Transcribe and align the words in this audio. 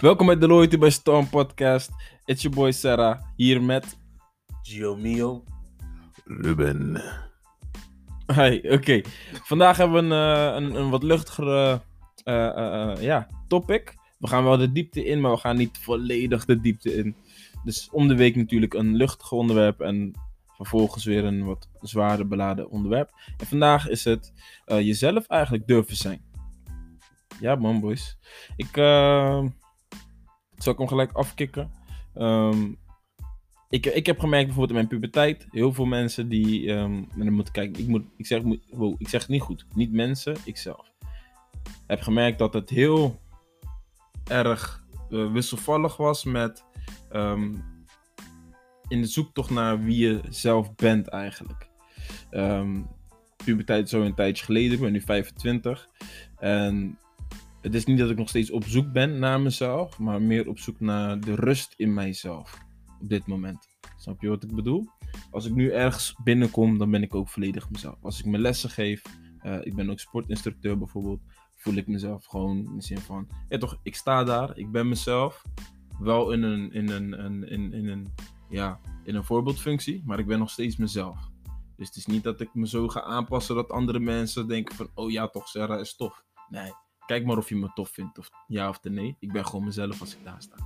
Welkom 0.00 0.26
bij 0.26 0.38
de 0.38 0.46
Loyalty 0.46 0.78
by 0.78 0.88
Storm 0.88 1.28
podcast. 1.28 1.90
It's 2.24 2.42
your 2.42 2.56
boy 2.56 2.72
Sarah, 2.72 3.20
hier 3.36 3.62
met... 3.62 3.98
Gio 4.62 4.96
Mio. 4.96 5.44
Ruben. 6.24 7.02
Hi, 8.34 8.60
oké. 8.68 9.00
Vandaag 9.32 9.76
hebben 9.76 10.08
we 10.08 10.14
een, 10.14 10.36
eh, 10.36 10.54
een, 10.54 10.74
een 10.74 10.90
wat 10.90 11.02
luchtigere 11.02 11.80
eh, 12.24 12.46
eh, 12.46 12.90
eh, 12.90 13.02
ja, 13.02 13.28
topic. 13.48 13.94
We 14.18 14.26
gaan 14.26 14.44
wel 14.44 14.56
de 14.56 14.72
diepte 14.72 15.04
in, 15.04 15.20
maar 15.20 15.30
we 15.30 15.38
gaan 15.38 15.56
niet 15.56 15.78
volledig 15.78 16.44
de 16.44 16.60
diepte 16.60 16.94
in. 16.94 17.16
Dus 17.64 17.88
om 17.92 18.08
de 18.08 18.16
week 18.16 18.36
natuurlijk 18.36 18.74
een 18.74 18.96
luchtig 18.96 19.32
onderwerp 19.32 19.80
en 19.80 20.12
vervolgens 20.56 21.04
weer 21.04 21.24
een 21.24 21.44
wat 21.44 21.68
zwaarder 21.80 22.28
beladen 22.28 22.70
onderwerp. 22.70 23.10
En 23.36 23.46
vandaag 23.46 23.88
is 23.88 24.04
het 24.04 24.32
eh, 24.64 24.80
jezelf 24.80 25.26
eigenlijk 25.26 25.66
durven 25.66 25.96
zijn. 25.96 26.24
Ja 27.40 27.54
man, 27.54 27.80
boys. 27.80 28.18
Ik 28.56 28.72
zal 30.56 30.72
ik 30.72 30.78
hem 30.78 30.88
gelijk 30.88 31.12
afkicken. 31.12 31.70
Ehm, 32.14 32.72
ik, 33.68 33.86
ik 33.86 34.06
heb 34.06 34.18
gemerkt 34.18 34.46
bijvoorbeeld 34.46 34.78
in 34.78 34.86
mijn 34.86 35.00
puberteit, 35.00 35.46
heel 35.50 35.72
veel 35.72 35.84
mensen 35.84 36.28
die, 36.28 36.72
ehm 36.72 36.92
en 36.92 37.08
dan 37.16 37.32
moet 37.32 37.46
ik 37.46 37.52
kijken, 37.52 37.82
ik, 37.82 37.88
moet, 37.88 38.04
ik, 38.16 38.26
zeg, 38.26 38.42
wow, 38.70 38.94
ik 38.98 39.08
zeg 39.08 39.20
het 39.20 39.30
niet 39.30 39.42
goed, 39.42 39.66
niet 39.74 39.92
mensen, 39.92 40.36
ikzelf. 40.44 40.92
Heb 41.86 42.00
gemerkt 42.00 42.38
dat 42.38 42.54
het 42.54 42.70
heel 42.70 43.20
erg 44.24 44.84
eh, 45.10 45.32
wisselvallig 45.32 45.96
was 45.96 46.24
met 46.24 46.64
ehm, 47.10 47.54
in 48.88 49.00
de 49.00 49.06
zoektocht 49.06 49.50
naar 49.50 49.84
wie 49.84 50.06
je 50.06 50.20
zelf 50.28 50.74
bent 50.74 51.08
eigenlijk. 51.08 51.68
Ehm 52.30 52.80
puberteit 53.44 53.88
zo 53.88 54.02
een 54.02 54.14
tijdje 54.14 54.44
geleden, 54.44 54.72
ik 54.72 54.80
ben 54.80 54.92
nu 54.92 55.00
25 55.00 55.88
en 56.38 56.98
het 57.64 57.74
is 57.74 57.84
niet 57.84 57.98
dat 57.98 58.10
ik 58.10 58.16
nog 58.16 58.28
steeds 58.28 58.50
op 58.50 58.64
zoek 58.64 58.92
ben 58.92 59.18
naar 59.18 59.40
mezelf, 59.40 59.98
maar 59.98 60.22
meer 60.22 60.48
op 60.48 60.58
zoek 60.58 60.80
naar 60.80 61.20
de 61.20 61.34
rust 61.34 61.74
in 61.76 61.94
mijzelf 61.94 62.58
op 63.00 63.08
dit 63.08 63.26
moment. 63.26 63.66
Snap 63.96 64.20
je 64.20 64.28
wat 64.28 64.42
ik 64.42 64.54
bedoel? 64.54 64.88
Als 65.30 65.46
ik 65.46 65.54
nu 65.54 65.70
ergens 65.70 66.14
binnenkom, 66.24 66.78
dan 66.78 66.90
ben 66.90 67.02
ik 67.02 67.14
ook 67.14 67.28
volledig 67.28 67.70
mezelf. 67.70 67.96
Als 68.02 68.18
ik 68.18 68.24
mijn 68.24 68.42
lessen 68.42 68.70
geef, 68.70 69.02
eh, 69.38 69.58
ik 69.62 69.74
ben 69.74 69.90
ook 69.90 69.98
sportinstructeur 69.98 70.78
bijvoorbeeld, 70.78 71.20
voel 71.56 71.74
ik 71.74 71.86
mezelf 71.86 72.24
gewoon 72.24 72.56
in 72.56 72.76
de 72.76 72.82
zin 72.82 72.98
van, 72.98 73.28
ja 73.48 73.58
toch, 73.58 73.78
ik 73.82 73.94
sta 73.94 74.24
daar, 74.24 74.58
ik 74.58 74.70
ben 74.70 74.88
mezelf, 74.88 75.44
wel 75.98 76.32
in 76.32 76.42
een, 76.42 76.72
in 76.72 76.88
een, 76.88 77.24
een, 77.24 77.48
in, 77.48 77.72
in 77.72 77.88
een, 77.88 78.14
ja, 78.48 78.80
in 79.04 79.14
een 79.14 79.24
voorbeeldfunctie, 79.24 80.02
maar 80.06 80.18
ik 80.18 80.26
ben 80.26 80.38
nog 80.38 80.50
steeds 80.50 80.76
mezelf. 80.76 81.30
Dus 81.76 81.86
het 81.86 81.96
is 81.96 82.06
niet 82.06 82.22
dat 82.22 82.40
ik 82.40 82.54
me 82.54 82.68
zo 82.68 82.88
ga 82.88 83.02
aanpassen 83.02 83.54
dat 83.54 83.70
andere 83.70 84.00
mensen 84.00 84.48
denken 84.48 84.74
van, 84.74 84.88
oh 84.94 85.10
ja 85.10 85.28
toch, 85.28 85.48
Sarah 85.48 85.80
is 85.80 85.96
tof. 85.96 86.24
Nee, 86.48 86.72
kijk 87.06 87.24
maar 87.24 87.36
of 87.36 87.48
je 87.48 87.56
me 87.56 87.70
tof 87.74 87.88
vindt, 87.88 88.18
of 88.18 88.30
ja 88.46 88.68
of 88.68 88.82
nee. 88.82 89.16
Ik 89.20 89.32
ben 89.32 89.46
gewoon 89.46 89.64
mezelf 89.64 90.00
als 90.00 90.14
ik 90.16 90.24
daar 90.24 90.42
sta. 90.42 90.56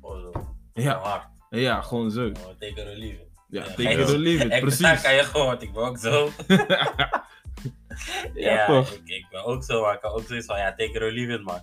Gewoon 0.00 0.20
zo. 0.32 0.54
Ja, 0.74 0.98
Hard. 0.98 1.26
ja 1.50 1.80
gewoon 1.82 2.10
zo. 2.10 2.32
Take 2.32 2.66
it 2.66 2.78
or 2.78 2.84
leave 2.84 3.14
it. 3.14 3.28
Ja, 3.48 3.62
Ja, 3.62 3.68
take 3.68 3.82
ga 3.82 3.90
it 3.90 4.08
je- 4.08 4.14
or 4.14 4.18
leave 4.18 4.44
it, 4.44 4.52
Ik 4.52 4.60
precies. 4.60 4.78
daar 4.80 5.02
kan 5.02 5.14
je 5.14 5.22
gewoon, 5.22 5.46
want 5.46 5.62
ik 5.62 5.72
ben 5.72 5.82
ook 5.82 5.98
zo. 5.98 6.28
Ja, 8.34 8.66
toch? 8.66 8.90
Ik, 8.90 9.08
ik 9.08 9.26
ben 9.30 9.44
ook 9.44 9.64
zo, 9.64 9.82
maar 9.82 9.94
ik 9.94 10.00
kan 10.00 10.10
ook 10.10 10.22
zoiets 10.26 10.46
van, 10.46 10.58
ja, 10.58 10.70
take 10.70 10.90
it 10.90 11.02
or 11.02 11.10
leave 11.12 11.32
it, 11.32 11.42
man. 11.44 11.60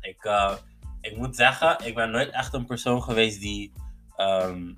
Ik, 0.00 0.24
eh, 0.24 0.56
ik 1.00 1.16
moet 1.16 1.36
zeggen, 1.36 1.86
ik 1.86 1.94
ben 1.94 2.10
nooit 2.10 2.30
echt 2.30 2.52
een 2.54 2.66
persoon 2.66 3.02
geweest 3.02 3.40
die 3.40 3.72
ehm, 4.16 4.72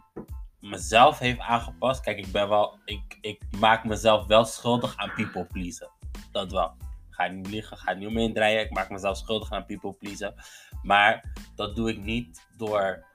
mezelf 0.60 1.18
heeft 1.18 1.38
aangepast. 1.40 2.00
Kijk, 2.00 2.18
ik 2.18 2.32
ben 2.32 2.48
wel, 2.48 2.78
ik, 2.84 3.18
ik 3.20 3.42
maak 3.58 3.84
mezelf 3.84 4.26
wel 4.26 4.44
schuldig 4.44 4.96
aan 4.96 5.12
people 5.14 5.44
pleasen. 5.44 5.90
Dat 6.32 6.52
wel. 6.52 6.76
Ga 7.18 7.26
niet 7.26 7.46
liegen, 7.46 7.76
ga 7.76 7.92
niet 7.92 8.08
omheen 8.08 8.34
draaien. 8.34 8.60
Ik 8.60 8.70
maak 8.70 8.90
mezelf 8.90 9.16
schuldig 9.16 9.50
aan 9.50 9.64
people 9.64 9.92
pleasen. 9.92 10.34
Maar 10.82 11.32
dat 11.54 11.76
doe 11.76 11.90
ik 11.90 12.02
niet 12.02 12.46
door 12.56 13.06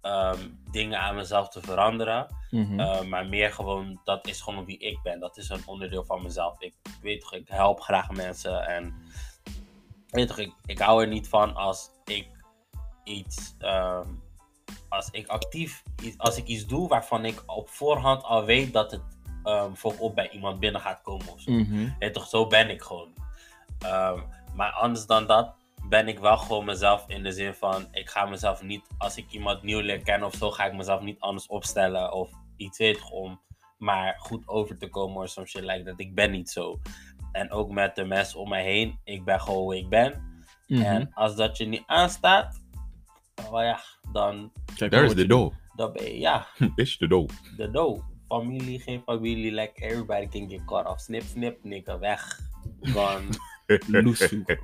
ehm, 0.00 0.48
dingen 0.70 1.00
aan 1.00 1.14
mezelf 1.14 1.48
te 1.48 1.60
veranderen. 1.60 2.36
Mhm. 2.50 2.80
Uh, 2.80 3.02
maar 3.02 3.26
meer 3.26 3.52
gewoon, 3.52 4.00
dat 4.04 4.26
is 4.26 4.40
gewoon 4.40 4.64
wie 4.64 4.78
ik 4.78 4.98
ben. 5.02 5.20
Dat 5.20 5.36
is 5.36 5.48
een 5.48 5.62
onderdeel 5.66 6.04
van 6.04 6.22
mezelf. 6.22 6.60
Ik 6.60 6.74
weet 7.02 7.20
toch, 7.20 7.34
ik 7.34 7.48
help 7.48 7.80
graag 7.80 8.10
mensen. 8.10 8.66
En 8.66 8.94
weet 10.10 10.28
toch, 10.28 10.38
ik, 10.38 10.52
ik 10.66 10.78
hou 10.78 11.02
er 11.02 11.08
niet 11.08 11.28
van 11.28 11.54
als 11.54 11.90
ik 12.04 12.28
iets, 13.04 13.54
ehm, 13.58 14.08
als 14.88 15.08
ik 15.10 15.26
actief, 15.28 15.82
iets- 16.02 16.18
als 16.18 16.36
ik 16.36 16.46
iets 16.46 16.66
doe 16.66 16.88
waarvan 16.88 17.24
ik 17.24 17.42
op 17.46 17.68
voorhand 17.68 18.22
al 18.22 18.44
weet 18.44 18.72
dat 18.72 18.90
het 18.90 19.02
volop 19.74 20.14
bij 20.14 20.30
iemand 20.30 20.60
binnen 20.60 20.80
gaat 20.80 21.02
komen 21.02 21.28
of 21.32 21.40
zo. 21.40 21.50
Mhm. 21.52 21.88
Weet 21.98 22.14
toch, 22.14 22.26
zo 22.28 22.46
ben 22.46 22.70
ik 22.70 22.82
gewoon. 22.82 23.12
Ehm, 23.84 24.20
maar 24.54 24.70
anders 24.72 25.06
dan 25.06 25.26
dat 25.26 25.54
ben 25.88 26.08
ik 26.08 26.18
wel 26.18 26.36
gewoon 26.36 26.64
mezelf 26.64 27.04
in 27.08 27.22
de 27.22 27.32
zin 27.32 27.54
van, 27.54 27.86
ik 27.92 28.10
ga 28.10 28.24
mezelf 28.26 28.62
niet, 28.62 28.86
als 28.98 29.16
ik 29.16 29.30
iemand 29.30 29.62
nieuw 29.62 29.80
leer 29.80 30.02
kennen 30.02 30.28
of 30.28 30.34
zo, 30.34 30.50
ga 30.50 30.64
ik 30.64 30.72
mezelf 30.74 31.00
niet 31.02 31.20
anders 31.20 31.46
opstellen 31.46 32.12
of 32.12 32.30
iets 32.56 32.78
weet 32.78 33.10
om 33.10 33.40
maar 33.78 34.14
goed 34.18 34.48
over 34.48 34.78
te 34.78 34.88
komen 34.88 35.22
of 35.22 35.28
some 35.28 35.46
shit 35.46 35.62
like 35.64 35.82
dat. 35.82 36.00
Ik 36.00 36.14
ben 36.14 36.30
niet 36.30 36.50
zo. 36.50 36.78
En 37.32 37.50
ook 37.50 37.70
met 37.70 37.94
de 37.96 38.04
mensen 38.04 38.40
om 38.40 38.48
mij 38.48 38.62
heen, 38.62 38.98
ik 39.04 39.24
ben 39.24 39.40
gewoon 39.40 39.60
hoe 39.60 39.76
ik 39.76 39.88
ben. 39.88 40.42
Mhm. 40.66 40.82
En 40.82 41.10
als 41.14 41.36
dat 41.36 41.56
je 41.56 41.64
niet 41.66 41.82
aanstaat, 41.86 42.62
wel 43.50 43.62
ja, 43.62 43.80
dan, 44.12 44.52
Kijk, 44.76 44.90
There's 44.90 45.04
hoort 45.04 45.16
the 45.16 45.22
je. 45.22 45.28
door. 45.28 45.52
dan 45.76 45.92
ben 45.92 46.04
je, 46.04 46.18
ja, 46.18 46.46
Is 46.74 46.96
the 46.96 47.06
door. 47.06 47.30
de 47.56 47.70
dood. 47.70 48.00
Familie, 48.28 48.80
geen 48.80 49.02
familie, 49.06 49.52
like 49.52 49.84
everybody 49.84 50.26
can 50.28 50.48
get 50.48 50.64
cut 50.64 50.86
off. 50.86 51.00
Snip, 51.00 51.22
snip, 51.22 51.64
nigga, 51.64 51.98
weg. 51.98 52.40
Gone. 52.80 53.24
Loesoe. 53.86 54.44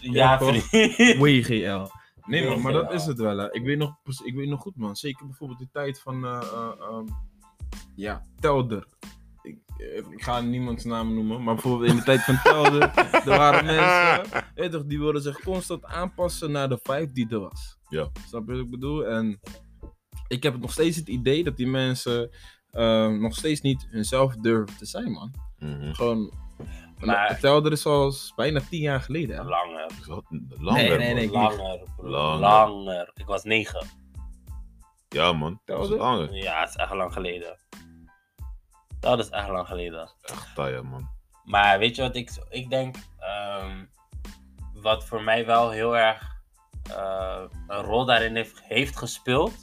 Ja. 0.00 0.38
WGL. 1.18 1.86
Nee 2.26 2.48
man, 2.48 2.60
maar 2.60 2.72
dat 2.72 2.92
is 2.92 3.04
het 3.04 3.18
wel. 3.18 3.38
Hè. 3.38 3.52
Ik, 3.52 3.62
weet 3.62 3.78
nog, 3.78 3.96
ik 4.24 4.34
weet 4.34 4.48
nog 4.48 4.60
goed 4.60 4.76
man. 4.76 4.96
Zeker 4.96 5.26
bijvoorbeeld 5.26 5.58
de 5.58 5.68
tijd 5.72 6.00
van, 6.00 6.24
eh, 6.24 6.42
eh, 6.52 6.72
ehm, 6.80 7.06
ja, 7.94 8.22
Telder. 8.40 8.86
Ik, 9.42 9.58
eh, 9.76 9.96
ik 9.96 10.22
ga 10.22 10.40
niemands 10.40 10.84
naam 10.84 11.14
noemen, 11.14 11.42
maar 11.42 11.54
bijvoorbeeld 11.54 11.90
in 11.90 11.96
de 11.96 12.02
tijd 12.02 12.22
van 12.24 12.40
Telder, 12.42 12.82
er 13.28 13.38
waren 13.38 13.64
mensen, 13.64 14.44
weet 14.54 14.72
toch, 14.72 14.84
die 14.84 14.98
wilden 14.98 15.22
zich 15.22 15.40
constant 15.40 15.84
aanpassen 15.84 16.50
naar 16.50 16.68
de 16.68 16.78
vibe 16.82 17.12
die 17.12 17.28
er 17.28 17.40
was. 17.40 17.78
Ja. 17.88 18.10
Snap 18.26 18.46
je 18.46 18.52
wat 18.52 18.64
ik 18.64 18.70
bedoel? 18.70 19.06
En 19.06 19.40
ik 20.28 20.42
heb 20.42 20.60
nog 20.60 20.72
steeds 20.72 20.96
het 20.96 21.08
idee 21.08 21.44
dat 21.44 21.56
die 21.56 21.66
mensen 21.66 22.30
eh, 22.72 23.08
nog 23.08 23.34
steeds 23.34 23.60
niet 23.60 23.86
hunzelf 23.90 24.36
durven 24.36 24.76
te 24.76 24.86
zijn, 24.86 25.10
man. 25.10 25.34
Mhm. 25.58 25.92
Gewoon, 25.92 26.32
Maar- 27.06 27.38
Telder 27.40 27.72
is 27.72 27.86
al 27.86 28.12
bijna 28.36 28.60
tien 28.70 28.80
jaar 28.80 29.00
geleden. 29.00 29.36
Hè? 29.36 29.42
Langer. 29.42 29.90
Langer, 30.58 30.98
Nee, 30.98 31.14
nee, 31.14 31.30
man. 31.30 31.56
Langer. 31.56 31.80
Langer. 31.96 32.38
Langer. 32.40 33.10
Ik 33.14 33.26
was 33.26 33.42
negen. 33.44 33.86
Ja, 35.08 35.32
man. 35.32 35.60
Dat 35.64 35.80
is 35.82 35.88
Telder? 35.88 36.04
langer. 36.06 36.34
Ja, 36.34 36.60
het 36.60 36.68
is 36.68 36.76
echt 36.76 36.92
lang 36.92 37.12
geleden. 37.12 37.56
Dat 39.00 39.18
is 39.18 39.28
echt 39.30 39.48
lang 39.48 39.66
geleden. 39.66 40.10
Echt 40.22 40.54
taaie, 40.54 40.82
man. 40.82 41.08
Maar 41.44 41.78
weet 41.78 41.96
je 41.96 42.02
wat 42.02 42.16
ik, 42.16 42.30
ik 42.48 42.70
denk? 42.70 42.96
ehm, 43.18 43.84
wat 44.74 45.04
voor 45.04 45.22
mij 45.22 45.46
wel 45.46 45.70
heel 45.70 45.96
erg 45.96 46.30
eh, 46.90 47.42
een 47.66 47.82
rol 47.82 48.04
daarin 48.04 48.36
heeft, 48.36 48.62
heeft 48.62 48.96
gespeeld, 48.98 49.54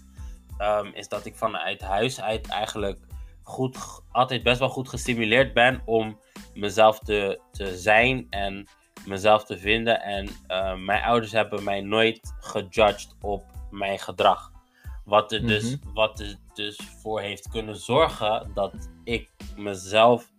ehm, 0.58 0.86
is 0.94 1.08
dat 1.08 1.26
ik 1.26 1.36
vanuit 1.36 1.82
huis 1.82 2.22
uit 2.22 2.48
eigenlijk 2.48 3.00
goed, 3.50 3.78
altijd 4.12 4.44
best 4.44 4.60
wel 4.60 4.70
goed 4.70 4.90
gestimuleerd 4.90 5.54
ben 5.54 5.82
om 5.86 6.20
mezelf 6.54 7.00
te, 7.00 7.40
te 7.52 7.78
zijn 7.78 8.28
en 8.30 8.68
mezelf 9.06 9.46
te 9.46 9.58
vinden. 9.58 10.02
En 10.02 10.30
eh, 10.48 10.76
mijn 10.76 11.04
ouders 11.04 11.32
hebben 11.32 11.64
mij 11.64 11.82
nooit 11.82 12.34
gejudged 12.40 13.16
op 13.22 13.44
mijn 13.72 14.00
gedrag. 14.00 14.52
Wat 15.06 15.32
er, 15.32 15.48
dus, 15.48 15.78
wat 15.94 16.20
er 16.20 16.36
dus 16.54 16.80
voor 17.02 17.22
heeft 17.22 17.50
kunnen 17.50 17.76
zorgen 17.76 18.52
dat 18.54 18.90
ik 19.04 19.32
mezelf 19.56 20.32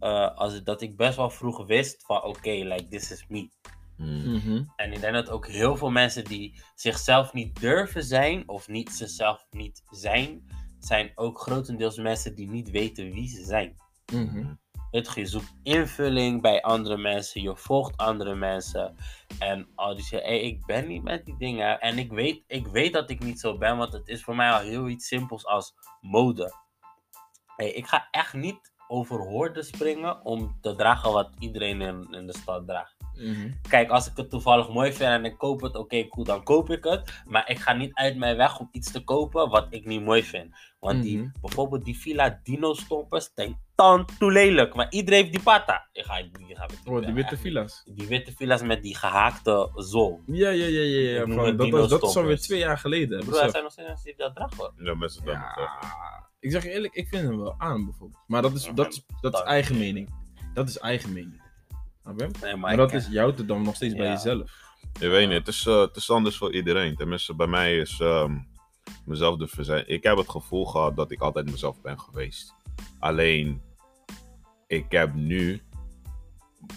eh, 0.00 0.36
als 0.36 0.62
dat 0.62 0.82
ik 0.82 0.96
best 0.96 1.16
wel 1.16 1.30
vroeg 1.30 1.66
wist 1.66 2.04
van 2.06 2.22
oké, 2.22 2.50
like 2.50 2.88
this 2.88 3.10
is 3.10 3.24
me. 3.28 3.48
Mhm. 3.96 4.30
Mhm. 4.32 4.64
En 4.76 4.92
ik 4.92 5.00
denk 5.00 5.14
dat 5.14 5.30
ook 5.30 5.46
heel 5.46 5.76
veel 5.76 5.90
mensen 5.90 6.24
die 6.24 6.60
zichzelf 6.74 7.32
niet 7.32 7.60
durven 7.60 8.04
zijn 8.04 8.48
of 8.48 8.68
niet 8.68 8.90
zichzelf 8.90 9.46
niet 9.50 9.82
zijn, 9.90 10.46
zijn 10.84 11.12
ook 11.14 11.38
grotendeels 11.38 11.96
mensen 11.96 12.34
die 12.34 12.50
niet 12.50 12.70
weten 12.70 13.12
wie 13.12 13.28
ze 13.28 13.44
zijn. 13.44 13.76
Mhm. 14.12 14.54
Weet 14.90 15.14
je, 15.14 15.20
je 15.20 15.26
zoekt 15.26 15.54
invulling 15.62 16.42
bij 16.42 16.62
andere 16.62 16.96
mensen, 16.96 17.42
je 17.42 17.56
volgt 17.56 17.96
andere 17.96 18.34
mensen. 18.34 18.96
En 19.38 19.68
al 19.74 19.94
die 19.94 20.04
zeggen, 20.04 20.28
hey, 20.28 20.40
ik 20.40 20.66
ben 20.66 20.88
niet 20.88 21.02
met 21.02 21.24
die 21.24 21.36
dingen. 21.36 21.80
En 21.80 21.98
ik 21.98 22.12
weet, 22.12 22.44
ik 22.46 22.66
weet 22.66 22.92
dat 22.92 23.10
ik 23.10 23.22
niet 23.22 23.40
zo 23.40 23.58
ben, 23.58 23.76
want 23.76 23.92
het 23.92 24.08
is 24.08 24.22
voor 24.22 24.36
mij 24.36 24.50
al 24.50 24.60
heel 24.60 24.88
iets 24.88 25.06
simpels 25.06 25.46
als 25.46 25.74
mode. 26.00 26.54
Hey, 27.56 27.72
ik 27.72 27.86
ga 27.86 28.08
echt 28.10 28.34
niet 28.34 28.71
overhoor 28.92 29.52
te 29.52 29.62
springen 29.62 30.24
om 30.24 30.58
te 30.60 30.74
dragen 30.74 31.12
wat 31.12 31.30
iedereen 31.38 31.80
in, 31.80 32.06
in 32.10 32.26
de 32.26 32.32
stad 32.36 32.66
draagt. 32.66 32.94
Mhm. 33.14 33.50
Kijk, 33.68 33.90
als 33.90 34.06
ik 34.10 34.16
het 34.16 34.30
toevallig 34.30 34.68
mooi 34.68 34.92
vind 34.92 35.10
en 35.10 35.24
ik 35.24 35.38
koop 35.38 35.60
het, 35.60 35.76
oké, 35.76 36.08
cool, 36.08 36.24
dan 36.24 36.42
koop 36.42 36.70
ik 36.70 36.84
het. 36.84 37.22
Maar 37.26 37.50
ik 37.50 37.58
ga 37.58 37.72
niet 37.72 37.94
uit 37.94 38.16
mijn 38.16 38.36
weg 38.36 38.58
om 38.58 38.68
iets 38.72 38.92
te 38.92 39.04
kopen 39.04 39.48
wat 39.48 39.66
ik 39.70 39.84
niet 39.86 40.02
mooi 40.02 40.22
vind. 40.24 40.54
Want 40.80 41.02
die, 41.02 41.18
Mhm. 41.18 41.28
bijvoorbeeld 41.40 41.84
die 41.84 41.98
Villa 41.98 42.40
Dino 42.42 42.74
Stompers, 42.74 43.34
denk 43.34 43.56
dan 43.74 44.06
toe 44.18 44.32
lelijk. 44.32 44.74
Maar 44.74 44.86
iedereen 44.90 45.20
heeft 45.20 45.32
die 45.32 45.42
pata. 45.42 45.88
Ik 45.92 46.04
ga, 46.04 46.22
die 46.32 46.56
ga 46.56 46.66
Oh, 46.84 47.04
die 47.04 47.14
witte 47.14 47.36
villa's. 47.36 47.82
Die 47.94 48.06
witte 48.06 48.32
villa's 48.32 48.62
met 48.62 48.82
die 48.82 48.96
gehaakte 48.96 49.70
zool. 49.74 50.20
Ja, 50.26 50.48
ja, 50.50 50.66
ja, 50.66 50.80
ja. 50.80 51.52
dat, 51.52 51.68
was, 51.70 51.88
dat 51.88 52.02
is 52.02 52.16
alweer 52.16 52.38
twee 52.38 52.58
jaar 52.58 52.78
geleden. 52.78 53.24
Bro, 53.24 53.38
er 53.38 53.50
zijn 53.50 53.62
nog 53.62 53.72
steeds 53.72 54.02
die 54.02 54.14
dat 54.16 54.34
dragen. 54.34 54.56
hoor. 54.56 54.72
Ja, 54.76 54.94
mensen 54.94 55.24
dan. 55.24 55.34
Ja, 55.34 56.21
ik 56.42 56.50
zeg 56.50 56.62
je 56.62 56.70
eerlijk, 56.70 56.94
ik 56.94 57.08
vind 57.08 57.22
hem 57.28 57.38
wel 57.38 57.54
aan 57.58 57.84
bijvoorbeeld. 57.84 58.22
Maar 58.26 58.42
dat 58.42 58.54
is, 58.54 58.70
dat 58.74 58.92
is, 58.92 59.04
dat 59.20 59.34
is 59.34 59.40
eigen 59.40 59.78
mening. 59.78 60.08
Dat 60.54 60.68
is 60.68 60.78
eigen 60.78 61.12
mening. 61.12 61.42
Nee, 62.16 62.28
maar, 62.40 62.58
Maar 62.58 62.76
dat 62.76 62.92
is 62.92 63.06
jouw 63.08 63.34
te 63.34 63.44
dan 63.44 63.62
nog 63.62 63.74
steeds 63.74 63.94
bij 63.94 64.08
jezelf. 64.08 64.52
Je 65.00 65.08
weet 65.08 65.28
niet, 65.28 65.38
het 65.38 65.48
is, 65.48 65.66
eh, 65.66 65.80
het 65.80 65.96
is 65.96 66.10
anders 66.10 66.36
voor 66.36 66.54
iedereen. 66.54 66.96
Tenminste, 66.96 67.34
bij 67.34 67.46
mij 67.46 67.76
is 67.78 68.00
ehm, 68.00 68.38
mezelf 69.04 69.36
de 69.36 69.46
verzijn. 69.46 69.84
Ik 69.88 70.02
heb 70.02 70.16
het 70.16 70.28
gevoel 70.28 70.64
gehad 70.66 70.96
dat 70.96 71.10
ik 71.10 71.20
altijd 71.20 71.50
mezelf 71.50 71.80
ben 71.80 72.00
geweest. 72.00 72.54
Alleen, 72.98 73.62
ik 74.66 74.86
heb 74.88 75.14
nu 75.14 75.62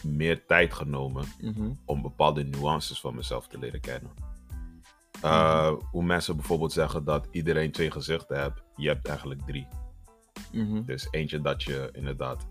meer 0.04 0.46
tijd 0.46 0.74
genomen 0.74 1.26
Mhm. 1.42 1.72
om 1.86 2.02
bepaalde 2.02 2.44
nuances 2.44 3.00
van 3.00 3.16
mezelf 3.16 3.48
te 3.48 3.58
leren 3.60 3.82
kennen. 3.82 4.12
Eh, 5.26 5.74
Hoe 5.92 6.04
mensen 6.04 6.36
bijvoorbeeld 6.36 6.72
zeggen 6.72 7.04
dat 7.04 7.28
iedereen 7.32 7.72
twee 7.72 7.92
gezichten 7.92 8.40
hebt, 8.40 8.62
je 8.76 8.88
hebt 8.88 9.08
eigenlijk 9.08 9.42
drie. 9.46 9.68
Mhm. 10.52 10.84
Dus 10.84 11.08
eentje 11.12 11.42
dat 11.42 11.64
je 11.64 11.90
inderdaad 11.92 12.48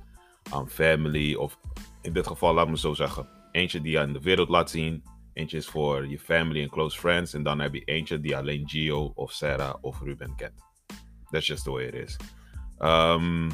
aan 0.50 0.68
family, 0.68 1.34
of 1.34 1.58
in 2.02 2.12
dit 2.12 2.26
geval 2.26 2.54
laat 2.54 2.68
me 2.68 2.78
zo 2.78 2.94
zeggen, 2.94 3.28
eentje 3.50 3.80
die 3.80 3.92
je 3.92 3.98
aan 4.00 4.12
de 4.12 4.20
wereld 4.20 4.48
laat 4.48 4.70
zien. 4.70 5.02
Eentje 5.32 5.56
is 5.56 5.66
voor 5.66 6.06
je 6.08 6.18
family 6.18 6.62
en 6.62 6.68
close 6.70 6.98
friends. 6.98 7.34
En 7.34 7.42
dan 7.42 7.60
heb 7.60 7.74
je 7.74 7.84
eentje 7.84 8.20
die 8.20 8.36
alleen 8.36 8.68
Gio 8.68 9.12
of 9.14 9.32
Sarah 9.32 9.74
of 9.80 10.00
Ruben 10.00 10.36
kent. 10.36 10.62
That's 11.30 11.46
just 11.46 11.64
the 11.64 11.70
way 11.70 11.84
it 11.84 11.94
is. 11.94 12.16
Um, 12.78 13.48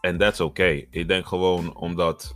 en 0.00 0.18
that's 0.18 0.40
okay. 0.40 0.86
Ik 0.90 1.08
denk 1.08 1.26
gewoon 1.26 1.76
omdat 1.76 2.34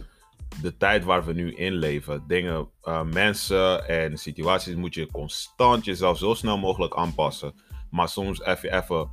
de 0.63 0.77
tijd 0.77 1.05
waar 1.05 1.25
we 1.25 1.33
nu 1.33 1.55
in 1.55 1.73
leven, 1.73 2.25
dingen, 2.27 2.69
eh, 2.83 3.03
mensen 3.03 3.89
en 3.89 4.19
situaties 4.19 4.75
moet 4.75 4.95
je 4.95 5.07
constant 5.07 5.85
jezelf 5.85 6.19
zo 6.19 6.35
snel 6.35 6.59
mogelijk 6.59 6.95
aanpassen. 6.95 7.55
Maar 7.91 8.09
soms 8.09 8.43
even, 8.43 8.77
even 8.77 9.11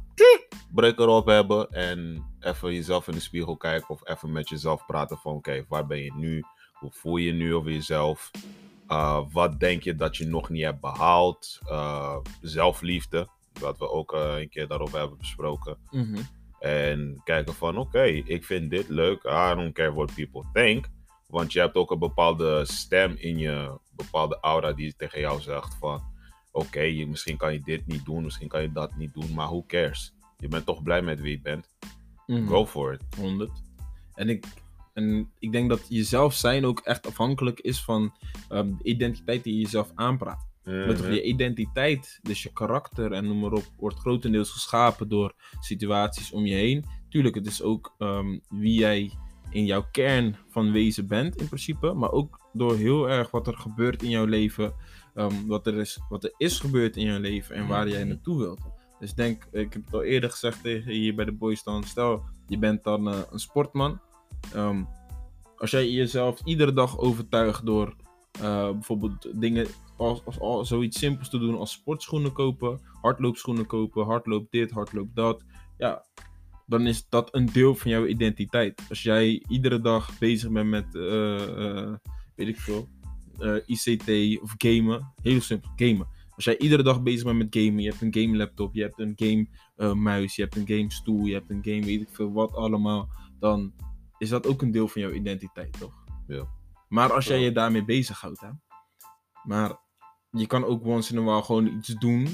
erop 0.97 1.25
hebben 1.25 1.71
en 1.71 2.25
even 2.39 2.73
jezelf 2.73 3.07
in 3.07 3.13
de 3.13 3.19
spiegel 3.19 3.57
kijken 3.57 3.89
of 3.89 4.09
even 4.09 4.31
met 4.31 4.49
jezelf 4.49 4.85
praten 4.85 5.17
van 5.17 5.33
oké, 5.33 5.65
waar 5.67 5.87
ben 5.87 6.03
je 6.03 6.13
nu? 6.15 6.43
Hoe 6.73 6.91
voel 6.91 7.17
je 7.17 7.25
je 7.25 7.33
nu 7.33 7.55
over 7.55 7.71
jezelf? 7.71 8.31
Uh, 8.87 9.21
wat 9.31 9.59
denk 9.59 9.83
je 9.83 9.95
dat 9.95 10.17
je 10.17 10.25
nog 10.25 10.49
niet 10.49 10.63
hebt 10.63 10.81
behaald? 10.81 11.59
Uh, 11.63 12.17
zelfliefde, 12.41 13.27
wat 13.59 13.77
we 13.77 13.89
ook 13.89 14.11
een 14.11 14.49
keer 14.49 14.67
daarover 14.67 14.99
hebben 14.99 15.17
besproken. 15.17 15.77
Mhm. 15.91 16.21
En 16.59 17.21
kijken 17.23 17.53
van 17.53 17.77
oké, 17.77 18.03
ik 18.03 18.43
vind 18.43 18.69
dit 18.69 18.89
leuk. 18.89 19.23
I 19.23 19.53
don't 19.55 19.73
care 19.73 19.93
what 19.93 20.13
people 20.15 20.43
think. 20.53 20.85
Want 21.31 21.53
je 21.53 21.59
hebt 21.59 21.75
ook 21.75 21.91
een 21.91 21.99
bepaalde 21.99 22.65
stem 22.65 23.15
in 23.17 23.37
je, 23.37 23.77
bepaalde 23.95 24.37
aura 24.41 24.73
die 24.73 24.95
tegen 24.97 25.19
jou 25.19 25.41
zegt 25.41 25.75
van 25.75 26.01
oké, 26.51 27.05
misschien 27.07 27.37
kan 27.37 27.53
je 27.53 27.61
dit 27.61 27.87
niet 27.87 28.05
doen, 28.05 28.23
misschien 28.23 28.47
kan 28.47 28.61
je 28.61 28.71
dat 28.71 28.95
niet 28.95 29.13
doen, 29.13 29.33
maar 29.33 29.47
who 29.47 29.63
cares? 29.67 30.13
Je 30.37 30.47
bent 30.47 30.65
toch 30.65 30.83
blij 30.83 31.01
met 31.01 31.21
wie 31.21 31.31
je 31.31 31.41
bent? 31.41 31.67
Mhm. 32.25 32.47
Go 32.47 32.65
for 32.65 32.93
it. 32.93 33.01
100. 33.17 33.51
En 34.13 34.29
ik, 34.29 34.45
en 34.93 35.31
ik 35.39 35.51
denk 35.51 35.69
dat 35.69 35.85
jezelf 35.89 36.33
zijn 36.33 36.65
ook 36.65 36.79
echt 36.79 37.07
afhankelijk 37.07 37.59
is 37.59 37.83
van 37.83 38.13
ehm, 38.49 38.75
de 38.77 38.83
identiteit 38.83 39.43
die 39.43 39.53
je 39.53 39.61
jezelf 39.61 39.91
aanpraat. 39.95 40.49
Mhm. 40.63 41.11
je 41.11 41.23
identiteit, 41.23 42.19
dus 42.21 42.43
je 42.43 42.53
karakter 42.53 43.11
en 43.11 43.27
noem 43.27 43.39
maar 43.39 43.51
op, 43.51 43.65
wordt 43.77 43.99
grotendeels 43.99 44.49
geschapen 44.49 45.09
door 45.09 45.33
situaties 45.59 46.31
om 46.31 46.45
je 46.45 46.55
heen. 46.55 46.85
Tuurlijk, 47.09 47.35
het 47.35 47.45
is 47.45 47.61
ook 47.61 47.95
ehm, 47.97 48.39
wie 48.49 48.79
jij 48.79 49.11
in 49.51 49.65
jouw 49.65 49.85
kern 49.91 50.35
van 50.49 50.71
wezen 50.71 51.07
bent 51.07 51.35
in 51.35 51.47
principe, 51.47 51.93
maar 51.93 52.11
ook 52.11 52.39
door 52.53 52.75
heel 52.75 53.09
erg 53.09 53.31
wat 53.31 53.47
er 53.47 53.57
gebeurt 53.57 54.03
in 54.03 54.09
jouw 54.09 54.25
leven, 54.25 54.73
ehm, 55.15 55.45
wat, 55.45 55.67
er 55.67 55.77
is, 55.77 55.99
wat 56.09 56.23
er 56.23 56.33
is 56.37 56.59
gebeurd 56.59 56.97
in 56.97 57.05
jouw 57.05 57.19
leven 57.19 57.55
en 57.55 57.67
waar 57.67 57.87
jij 57.87 58.03
naartoe 58.03 58.37
wilt. 58.37 58.61
Dus 58.99 59.13
denk, 59.13 59.47
ik 59.51 59.73
heb 59.73 59.85
het 59.85 59.93
al 59.93 60.03
eerder 60.03 60.29
gezegd 60.29 60.61
tegen 60.61 60.91
hier 60.91 61.15
bij 61.15 61.25
de 61.25 61.31
boys 61.31 61.63
dan, 61.63 61.83
stel 61.83 62.23
je 62.47 62.57
bent 62.57 62.83
dan 62.83 63.09
eh, 63.09 63.19
een 63.31 63.39
sportman. 63.39 63.99
Ehm, 64.53 64.83
als 65.57 65.71
jij 65.71 65.89
jezelf 65.89 66.41
iedere 66.43 66.73
dag 66.73 66.97
overtuigt 66.97 67.65
door 67.65 67.95
eh, 68.31 68.71
bijvoorbeeld 68.71 69.27
dingen 69.41 69.67
als, 69.97 70.25
als, 70.25 70.39
als 70.39 70.67
zoiets 70.67 70.99
simpels 70.99 71.29
te 71.29 71.39
doen 71.39 71.57
als 71.57 71.71
sportschoenen 71.71 72.33
kopen, 72.33 72.79
hardloopschoenen 73.01 73.65
kopen, 73.65 74.05
hardloop 74.05 74.51
dit, 74.51 74.71
hardloop 74.71 75.15
dat. 75.15 75.43
Ja, 75.77 76.05
dan 76.71 76.87
is 76.87 77.09
dat 77.09 77.35
een 77.35 77.45
deel 77.45 77.75
van 77.75 77.91
jouw 77.91 78.05
identiteit. 78.05 78.81
Als 78.89 79.03
jij 79.03 79.43
iedere 79.47 79.81
dag 79.81 80.17
bezig 80.19 80.51
bent 80.51 80.69
met, 80.69 80.95
eh, 80.95 81.79
eh, 81.81 81.93
weet 82.35 82.47
ik 82.47 82.59
veel, 82.59 82.89
eh, 83.39 83.55
ICT 83.65 84.41
of 84.41 84.53
gamen, 84.57 85.13
heel 85.21 85.41
simpel, 85.41 85.71
gamen. 85.75 86.07
Als 86.35 86.45
jij 86.45 86.57
iedere 86.57 86.83
dag 86.83 87.03
bezig 87.03 87.23
bent 87.23 87.37
met 87.37 87.55
gamen, 87.55 87.81
je 87.81 87.89
hebt 87.89 88.01
een 88.01 88.13
game 88.13 88.37
laptop, 88.37 88.73
je 88.73 88.81
hebt 88.81 88.99
een 88.99 89.13
game 89.15 89.47
muis, 89.95 90.35
je 90.35 90.41
hebt 90.41 90.55
een 90.55 90.67
game 90.67 90.91
stoel, 90.91 91.25
je 91.25 91.33
hebt 91.33 91.49
een 91.49 91.63
game 91.63 91.81
weet 91.81 92.01
ik 92.01 92.09
veel 92.11 92.31
wat 92.31 92.53
allemaal, 92.53 93.09
dan 93.39 93.73
is 94.17 94.29
dat 94.29 94.47
ook 94.47 94.61
een 94.61 94.71
deel 94.71 94.87
van 94.87 95.01
jouw 95.01 95.11
identiteit, 95.11 95.79
toch? 95.79 95.93
Ja. 96.27 96.47
Maar 96.87 97.13
als 97.13 97.25
jij 97.25 97.39
Ja. 97.39 97.45
je 97.45 97.51
daarmee 97.51 97.85
bezighoudt, 97.85 98.39
hè. 98.39 98.49
Maar 99.43 99.79
je 100.29 100.47
kan 100.47 100.65
ook 100.65 100.85
once 100.85 101.13
in 101.13 101.19
a 101.19 101.23
while 101.23 101.43
gewoon 101.43 101.67
iets 101.67 101.87
doen 101.87 102.27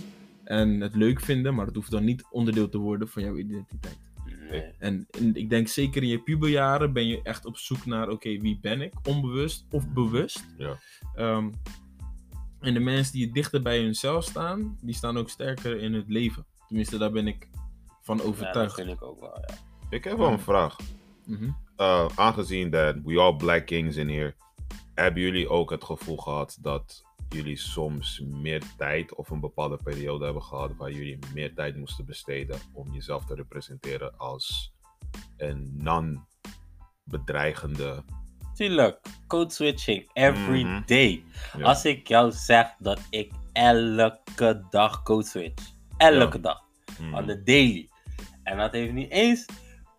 en 0.43 0.81
het 0.81 0.95
leuk 0.95 1.19
vinden, 1.19 1.55
maar 1.55 1.65
het 1.65 1.75
hoeft 1.75 1.91
dan 1.91 2.03
niet 2.03 2.27
onderdeel 2.29 2.69
te 2.69 2.77
worden 2.77 3.07
van 3.07 3.23
jouw 3.23 3.37
identiteit. 3.37 4.06
Nee. 4.49 4.71
En, 4.77 5.07
en 5.09 5.35
ik 5.35 5.49
denk 5.49 5.67
zeker 5.67 6.01
in 6.01 6.07
je 6.07 6.19
puberjaren 6.19 6.93
ben 6.93 7.07
je 7.07 7.21
echt 7.23 7.45
op 7.45 7.57
zoek 7.57 7.85
naar, 7.85 8.09
oké, 8.09 8.37
wie 8.37 8.59
ben 8.61 8.81
ik? 8.81 8.93
Onbewust 9.03 9.65
of 9.71 9.87
bewust. 9.87 10.45
Ja. 10.57 10.77
Ehm, 11.15 11.51
en 12.59 12.73
de 12.73 12.79
mensen 12.79 13.13
die 13.13 13.31
dichter 13.31 13.61
bij 13.61 13.81
hunzelf 13.81 14.23
staan, 14.23 14.77
die 14.81 14.95
staan 14.95 15.17
ook 15.17 15.29
sterker 15.29 15.79
in 15.79 15.93
het 15.93 16.09
leven. 16.09 16.45
Tenminste, 16.67 16.97
daar 16.97 17.11
ben 17.11 17.27
ik 17.27 17.49
van 18.01 18.17
Ja, 18.17 18.23
dat 18.23 18.31
overtuigd. 18.31 18.75
vind 18.75 18.89
ik 18.89 19.03
ook 19.03 19.19
wel, 19.19 19.39
ja. 19.47 19.55
Ik 19.89 20.03
heb 20.03 20.17
wel 20.17 20.31
een 20.31 20.39
vraag. 20.39 20.75
Mhm. 21.25 21.49
Uh, 21.77 22.05
aangezien 22.15 22.69
dat 22.69 22.95
we 23.03 23.19
all 23.19 23.35
black 23.35 23.65
kings 23.65 23.95
in 23.95 24.07
hier, 24.07 24.35
hebben 24.93 25.21
jullie 25.21 25.49
ook 25.49 25.69
het 25.69 25.83
gevoel 25.83 26.17
gehad 26.17 26.57
dat 26.61 27.03
jullie 27.29 27.57
soms 27.57 28.19
meer 28.25 28.61
tijd 28.77 29.15
of 29.15 29.29
een 29.29 29.39
bepaalde 29.39 29.79
periode 29.83 30.25
hebben 30.25 30.43
gehad 30.43 30.75
waar 30.75 30.91
jullie 30.91 31.19
meer 31.33 31.53
tijd 31.53 31.75
moesten 31.77 32.05
besteden 32.05 32.59
om 32.73 32.93
jezelf 32.93 33.25
te 33.25 33.35
representeren 33.35 34.17
als 34.17 34.73
een 35.37 35.71
non-bedreigende. 37.05 38.03
Tuurlijk, 38.53 38.99
code 39.27 39.53
switching, 39.53 40.09
every 40.13 40.63
Mhm. 40.63 40.81
day. 40.85 41.23
Ja. 41.57 41.63
Als 41.63 41.85
ik 41.85 42.07
jou 42.07 42.31
zeg 42.31 42.67
dat 42.79 42.99
ik 43.09 43.31
elke 43.53 44.65
dag 44.69 45.03
code 45.03 45.25
switch. 45.25 45.63
Elke 45.97 46.35
Ja. 46.37 46.41
dag. 46.41 46.61
Hmm. 46.97 47.13
On 47.13 47.25
the 47.25 47.43
daily. 47.43 47.89
En 48.43 48.57
dat 48.57 48.71
heeft 48.71 48.93
niet 48.93 49.11
eens. 49.11 49.45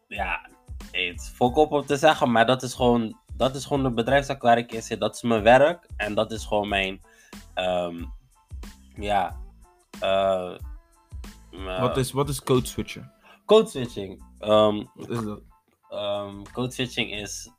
Ja, 0.08 0.48
het 0.90 1.20
is 1.20 1.28
fok 1.28 1.56
op 1.56 1.72
om 1.72 1.86
te 1.86 1.96
zeggen, 1.96 2.30
maar 2.32 2.46
dat 2.46 2.62
is 2.62 2.74
gewoon. 2.74 3.16
Dat 3.36 3.54
is 3.54 3.64
gewoon 3.64 3.82
de 3.82 3.92
bedrijfstak 3.92 4.42
waar 4.42 4.58
ik 4.58 4.72
in 4.72 4.82
zit. 4.82 5.00
Dat 5.00 5.14
is 5.14 5.22
mijn 5.22 5.42
werk. 5.42 5.86
En 5.96 6.14
dat 6.14 6.32
is 6.32 6.44
gewoon 6.44 6.68
mijn. 6.68 7.00
Ehm, 7.58 8.04
ja. 8.94 9.36
eh, 10.00 10.54
mijn- 11.50 11.80
Wat, 11.80 11.96
is, 11.96 12.12
wat 12.12 12.28
is 12.28 12.42
code 12.42 12.66
switcher? 12.66 13.10
Code 13.46 13.68
switching. 13.68 14.22
Ehm, 14.38 14.84
Wat 14.94 15.08
is 15.10 15.24
dat? 15.24 15.40
um, 15.90 16.50
code 16.52 16.70
switching 16.72 17.12
is. 17.12 17.50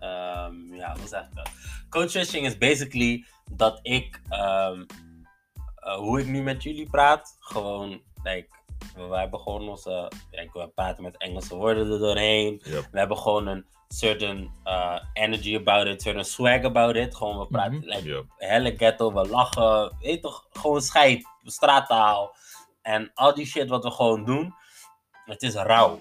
Um, 0.00 0.74
ja, 0.74 0.96
hoe 0.98 1.06
zeg 1.08 1.22
ik 1.22 1.34
dat? 1.34 1.50
Code 1.88 2.08
switching 2.08 2.46
is 2.46 2.58
basically 2.58 3.24
dat 3.52 3.78
ik. 3.82 4.20
um, 4.30 4.86
uh, 5.86 5.94
hoe 5.96 6.20
ik 6.20 6.26
nu 6.26 6.42
met 6.42 6.62
jullie 6.62 6.90
praat. 6.90 7.36
Gewoon, 7.40 8.02
like, 8.22 8.48
we, 8.94 9.16
hebben 9.16 9.40
gewoon 9.40 9.68
onze. 9.68 10.10
Like, 10.30 10.58
we 10.58 10.68
praten 10.68 11.02
met 11.02 11.16
Engelse 11.16 11.56
woorden 11.56 11.90
er 11.92 11.98
doorheen. 11.98 12.60
Yep. 12.64 12.88
We 12.92 12.98
hebben 12.98 13.16
gewoon 13.16 13.46
een 13.46 13.66
certain 13.92 14.50
uh, 14.66 14.98
energy 15.14 15.54
about 15.54 15.86
it, 15.86 16.02
certain 16.02 16.24
swag 16.24 16.64
about 16.64 16.96
it. 16.96 17.14
Gewoon, 17.14 17.38
we 17.38 17.46
praten. 17.46 17.78
Mhm. 17.78 17.88
like, 17.88 18.24
helle 18.38 18.76
ghetto, 18.76 19.12
we 19.12 19.28
lachen. 19.28 19.96
Weet 20.00 20.22
toch, 20.22 20.46
gewoon 20.52 20.82
scheid, 20.82 21.24
straattaal. 21.44 22.36
En 22.82 23.10
al 23.14 23.34
die 23.34 23.46
shit 23.46 23.68
wat 23.68 23.84
we 23.84 23.90
gewoon 23.90 24.24
doen. 24.24 24.54
Het 25.24 25.42
is 25.42 25.54
rauw. 25.54 26.00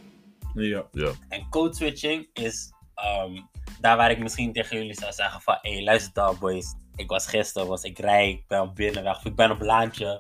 Ja. 0.54 0.86
En 1.30 1.50
code 1.50 1.76
switching 1.76 2.30
is 2.34 2.72
ehm, 2.96 3.42
daar 3.82 3.98
waar 3.98 4.12
ik 4.12 4.20
misschien 4.20 4.54
tegen 4.54 4.78
jullie 4.78 4.94
zou 4.94 5.14
zeggen 5.14 5.42
van... 5.42 5.58
Hé, 5.62 5.74
hey, 5.74 5.84
luister 5.84 6.14
dan 6.14 6.38
boys. 6.40 6.76
Ik 6.96 7.10
was 7.10 7.28
gisteren, 7.28 7.68
was 7.68 7.84
ik 7.84 8.00
rijk, 8.00 8.38
ik 8.38 8.48
ben 8.48 8.62
op 8.62 8.76
binnenweg, 8.76 9.18
of 9.18 9.26
ik 9.26 9.36
ben 9.36 9.52
op 9.52 9.62
laantje. 9.62 10.20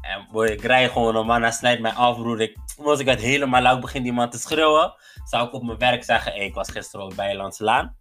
En 0.00 0.28
boy, 0.32 0.46
ik 0.46 0.62
rij 0.62 0.88
gewoon, 0.88 1.16
een 1.16 1.26
man 1.26 1.42
hij 1.42 1.52
snijdt 1.52 1.80
mij 1.80 1.92
af, 1.92 2.16
broer. 2.16 2.40
Ik, 2.40 2.56
als 2.76 3.00
ik 3.00 3.06
het 3.06 3.20
helemaal 3.20 3.62
lauw 3.62 3.78
begin 3.78 4.02
die 4.02 4.12
man 4.12 4.30
te 4.30 4.38
schreeuwen, 4.38 4.94
zou 5.24 5.46
ik 5.46 5.52
op 5.52 5.62
mijn 5.62 5.78
werk 5.78 6.04
zeggen, 6.04 6.32
hey, 6.32 6.46
ik 6.46 6.54
was 6.54 6.70
gisteren 6.70 7.06
ook 7.06 7.14
bij 7.14 7.36
Landslaan. 7.36 7.96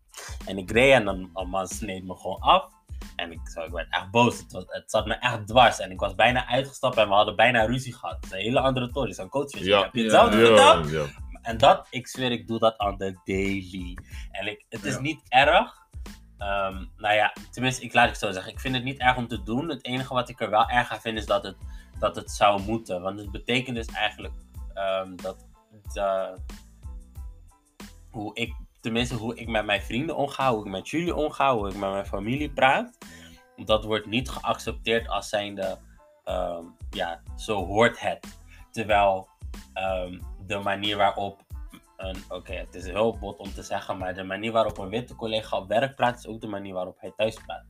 En 0.45 0.57
ik 0.57 0.71
reed 0.71 0.93
en 0.93 1.05
dan 1.05 1.29
een 1.33 1.49
man 1.49 1.67
sneed 1.67 2.03
me 2.03 2.15
gewoon 2.15 2.39
af. 2.39 2.75
En 3.15 3.31
ik, 3.31 3.39
zo, 3.53 3.61
ik 3.61 3.71
werd 3.71 3.87
echt 3.89 4.11
boos. 4.11 4.37
Het, 4.37 4.51
was, 4.51 4.63
het 4.67 4.91
zat 4.91 5.05
me 5.05 5.13
echt 5.13 5.47
dwars. 5.47 5.79
En 5.79 5.91
ik 5.91 5.99
was 5.99 6.15
bijna 6.15 6.47
uitgestapt 6.47 6.97
en 6.97 7.07
we 7.07 7.13
hadden 7.13 7.35
bijna 7.35 7.65
ruzie 7.65 7.93
gehad. 7.93 8.15
Het 8.15 8.25
is 8.25 8.31
een 8.31 8.37
hele 8.37 8.59
andere 8.59 8.91
tory, 8.91 9.13
zo'n 9.13 9.29
coach. 9.29 9.59
Ja. 9.59 9.81
Heb 9.81 9.93
je 9.93 10.01
hetzelfde 10.01 10.37
Ja, 10.37 10.81
ja. 10.87 11.05
En 11.41 11.57
dat, 11.57 11.87
ik 11.89 12.07
zweer, 12.07 12.31
ik 12.31 12.47
doe 12.47 12.59
dat 12.59 12.77
aan 12.77 12.97
de 12.97 13.19
daily. 13.23 13.97
En 14.31 14.47
ik, 14.47 14.65
het 14.69 14.83
is 14.83 14.99
niet 14.99 15.21
erg. 15.29 15.85
Ehm, 16.37 16.85
nou 16.97 17.15
ja, 17.15 17.33
tenminste, 17.51 17.83
ik 17.83 17.93
laat 17.93 18.09
het 18.09 18.17
zo 18.17 18.31
zeggen. 18.31 18.51
Ik 18.51 18.59
vind 18.59 18.75
het 18.75 18.83
niet 18.83 18.99
erg 18.99 19.17
om 19.17 19.27
te 19.27 19.43
doen. 19.43 19.69
Het 19.69 19.85
enige 19.85 20.13
wat 20.13 20.29
ik 20.29 20.41
er 20.41 20.49
wel 20.49 20.69
erg 20.69 20.91
aan 20.91 21.01
vind 21.01 21.17
is 21.17 21.25
dat 21.25 21.43
het, 21.43 21.55
dat 21.99 22.15
het 22.15 22.31
zou 22.31 22.61
moeten. 22.61 23.01
Want 23.01 23.19
het 23.19 23.31
betekent 23.31 23.75
dus 23.75 23.87
eigenlijk 23.87 24.33
ehm, 24.73 25.15
dat 25.15 25.45
de, 25.93 26.37
hoe 28.09 28.35
ik, 28.35 28.53
tenminste 28.79 29.15
hoe 29.15 29.35
ik 29.35 29.47
met 29.47 29.65
mijn 29.65 29.81
vrienden 29.81 30.15
omga, 30.15 30.51
hoe 30.51 30.65
ik 30.65 30.71
met 30.71 30.89
jullie 30.89 31.15
omga, 31.15 31.55
hoe 31.55 31.67
ik 31.67 31.75
met 31.75 31.91
mijn 31.91 32.05
familie 32.05 32.51
praat, 32.51 32.97
dat 33.55 33.83
wordt 33.83 34.05
niet 34.05 34.29
geaccepteerd 34.29 35.07
als 35.07 35.29
zijnde, 35.29 35.77
ehm, 36.23 36.63
ja, 36.89 37.21
zo 37.35 37.65
hoort 37.65 37.99
het. 37.99 38.39
Terwijl 38.71 39.27
ehm, 39.73 40.19
de 40.45 40.57
manier 40.57 40.97
waarop 40.97 41.45
oké, 42.29 42.53
het 42.53 42.75
is 42.75 42.85
heel 42.85 43.17
bot 43.17 43.37
om 43.37 43.53
te 43.53 43.63
zeggen, 43.63 43.97
maar 43.97 44.13
de 44.13 44.23
manier 44.23 44.51
waarop 44.51 44.77
een 44.77 44.89
witte 44.89 45.15
collega 45.15 45.57
op 45.57 45.67
werk 45.67 45.95
praat, 45.95 46.17
is 46.17 46.27
ook 46.27 46.41
de 46.41 46.47
manier 46.47 46.73
waarop 46.73 46.99
hij 46.99 47.13
thuis 47.15 47.35
praat. 47.45 47.65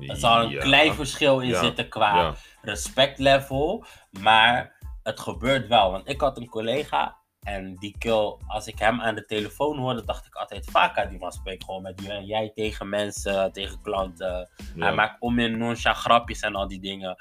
Er 0.00 0.16
zal 0.16 0.42
een 0.42 0.48
Ja. 0.50 0.60
klein 0.60 0.94
verschil 0.94 1.40
in 1.40 1.48
Ja. 1.48 1.60
zitten 1.62 1.88
qua 1.88 2.16
Ja. 2.20 2.34
respectlevel, 2.62 3.84
maar 4.20 4.72
het 5.02 5.20
gebeurt 5.20 5.68
wel. 5.68 5.90
Want 5.90 6.08
ik 6.08 6.20
had 6.20 6.36
een 6.38 6.48
collega 6.48 7.16
en 7.40 7.74
die 7.74 7.98
kill, 7.98 8.36
als 8.46 8.66
ik 8.66 8.78
hem 8.78 9.00
aan 9.00 9.14
de 9.14 9.24
telefoon 9.24 9.78
hoorde, 9.78 10.04
dacht 10.04 10.26
ik 10.26 10.34
altijd 10.34 10.70
vaak 10.70 11.08
die 11.08 11.18
man 11.18 11.32
spreekt 11.32 11.64
gewoon 11.64 11.82
met 11.82 12.02
jij, 12.02 12.22
jij 12.22 12.50
tegen 12.54 12.88
mensen, 12.88 13.52
tegen 13.52 13.80
klanten. 13.82 14.48
Ja. 14.74 14.84
Hij 14.86 14.94
maakt 14.94 15.20
om 15.20 15.38
in 15.38 15.58
noncha 15.58 15.92
grapjes 15.94 16.40
en 16.40 16.54
al 16.54 16.68
die 16.68 16.80
dingen. 16.80 17.16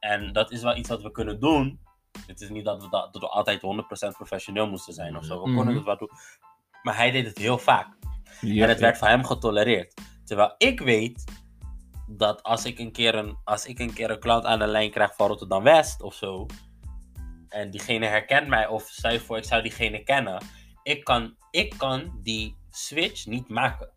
En 0.00 0.32
dat 0.32 0.50
is 0.50 0.62
wel 0.62 0.76
iets 0.76 0.88
wat 0.88 1.02
we 1.02 1.10
kunnen 1.10 1.40
doen. 1.40 1.80
Het 2.26 2.40
is 2.40 2.48
niet 2.48 2.64
dat 2.64 2.82
we, 2.82 2.88
dat, 2.88 3.12
dat 3.12 3.22
we 3.22 3.28
altijd 3.28 3.60
100% 3.62 4.16
professioneel 4.16 4.68
moesten 4.68 4.94
zijn 4.94 5.16
of 5.16 5.24
zo. 5.24 5.42
We 5.42 5.48
Mhm. 5.48 5.56
konden 5.56 5.74
het 5.74 5.84
wel 5.84 5.96
doen. 5.98 6.10
Maar 6.82 6.96
hij 6.96 7.10
deed 7.10 7.26
het 7.26 7.38
heel 7.38 7.58
vaak. 7.58 7.96
Ja, 8.40 8.62
En 8.62 8.68
het 8.68 8.80
werd 8.80 8.98
van 8.98 9.08
hem 9.08 9.24
getolereerd. 9.24 10.00
Terwijl 10.24 10.54
ik 10.58 10.80
weet 10.80 11.24
dat 12.08 12.42
als 12.42 12.64
ik 12.64 12.78
een 12.78 12.92
keer 12.92 13.14
een, 13.14 13.36
als 13.44 13.66
ik 13.66 13.78
een, 13.78 13.92
keer 13.92 14.10
een 14.10 14.20
klant 14.20 14.44
aan 14.44 14.58
de 14.58 14.66
lijn 14.66 14.90
krijg 14.90 15.14
van 15.14 15.28
Rotterdam 15.28 15.62
West 15.62 16.02
of 16.02 16.14
zo. 16.14 16.46
En 17.48 17.70
diegene 17.70 18.06
herkent 18.06 18.48
mij, 18.48 18.66
of 18.66 18.82
stel 18.82 19.12
je 19.12 19.20
voor, 19.20 19.36
ik 19.36 19.44
zou 19.44 19.62
diegene 19.62 20.02
kennen. 20.02 20.42
Ik 20.82 21.04
kan, 21.04 21.36
ik 21.50 21.74
kan 21.76 22.18
die 22.22 22.56
switch 22.70 23.26
niet 23.26 23.48
maken. 23.48 23.90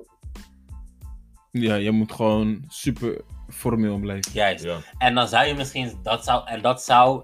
Ja, 1.52 1.76
je 1.76 1.92
moet 1.92 2.12
gewoon 2.12 2.64
super 2.68 3.22
formeel 3.48 3.98
blijven. 3.98 4.32
Juist. 4.34 4.64
Ja. 4.64 4.80
En 4.98 5.16
dan 5.16 5.28
zou 5.28 5.46
je 5.46 5.54
misschien, 5.54 6.00
dat 6.04 6.24
zou, 6.24 6.48
en 6.48 6.62
dat 6.62 6.84
zou 6.84 7.24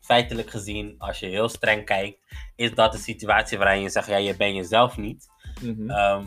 feitelijk 0.00 0.50
gezien, 0.50 0.94
als 0.98 1.18
je 1.18 1.26
heel 1.26 1.48
streng 1.48 1.84
kijkt, 1.84 2.18
is 2.56 2.74
dat 2.74 2.92
de 2.92 2.98
situatie 2.98 3.58
waarin 3.58 3.82
je 3.82 3.88
zegt, 3.88 4.06
ja, 4.06 4.16
je 4.16 4.36
bent 4.36 4.56
jezelf 4.56 4.96
niet. 4.96 5.26
Mhm. 5.60 5.90
Ehm, 5.90 6.26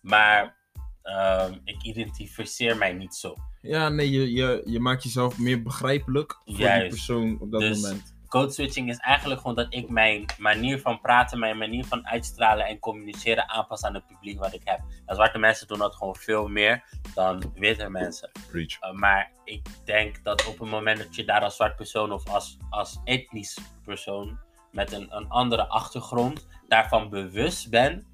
maar 0.00 0.59
ehm, 1.02 1.58
ik 1.64 1.82
identificeer 1.82 2.76
mij 2.76 2.92
niet 2.92 3.14
zo. 3.14 3.34
Ja, 3.60 3.88
nee, 3.88 4.10
je, 4.10 4.32
je, 4.32 4.62
je 4.64 4.80
maakt 4.80 5.02
jezelf 5.02 5.38
meer 5.38 5.62
begrijpelijk 5.62 6.40
voor 6.44 6.54
die 6.56 6.88
persoon 6.88 7.40
op 7.40 7.50
dat 7.50 7.60
Dus- 7.60 7.80
moment. 7.80 8.18
Code 8.30 8.52
switching 8.52 8.88
is 8.88 8.98
eigenlijk 8.98 9.40
gewoon 9.40 9.56
dat 9.56 9.66
ik 9.70 9.88
mijn 9.88 10.24
manier 10.38 10.80
van 10.80 11.00
praten, 11.00 11.38
mijn 11.38 11.58
manier 11.58 11.84
van 11.84 12.06
uitstralen 12.06 12.66
en 12.66 12.78
communiceren 12.78 13.48
aanpas 13.48 13.82
aan 13.82 13.94
het 13.94 14.06
publiek 14.06 14.38
wat 14.38 14.54
ik 14.54 14.60
heb. 14.64 14.80
En 15.06 15.14
zwarte 15.14 15.38
mensen 15.38 15.66
doen 15.66 15.78
dat 15.78 15.94
gewoon 15.94 16.16
veel 16.16 16.48
meer 16.48 16.84
dan 17.14 17.52
witte 17.54 17.88
mensen. 17.88 18.30
Uh, 18.52 18.92
maar 18.92 19.32
ik 19.44 19.66
denk 19.84 20.24
dat 20.24 20.46
op 20.46 20.58
het 20.58 20.70
moment 20.70 20.98
dat 20.98 21.14
je 21.14 21.24
daar 21.24 21.40
als 21.40 21.56
zwart 21.56 21.76
persoon 21.76 22.12
of 22.12 22.28
als, 22.28 22.56
als 22.70 23.00
etnisch 23.04 23.58
persoon 23.84 24.38
met 24.72 24.92
een, 24.92 25.16
een 25.16 25.28
andere 25.28 25.66
achtergrond 25.66 26.48
daarvan 26.68 27.08
bewust 27.08 27.70
bent, 27.70 28.04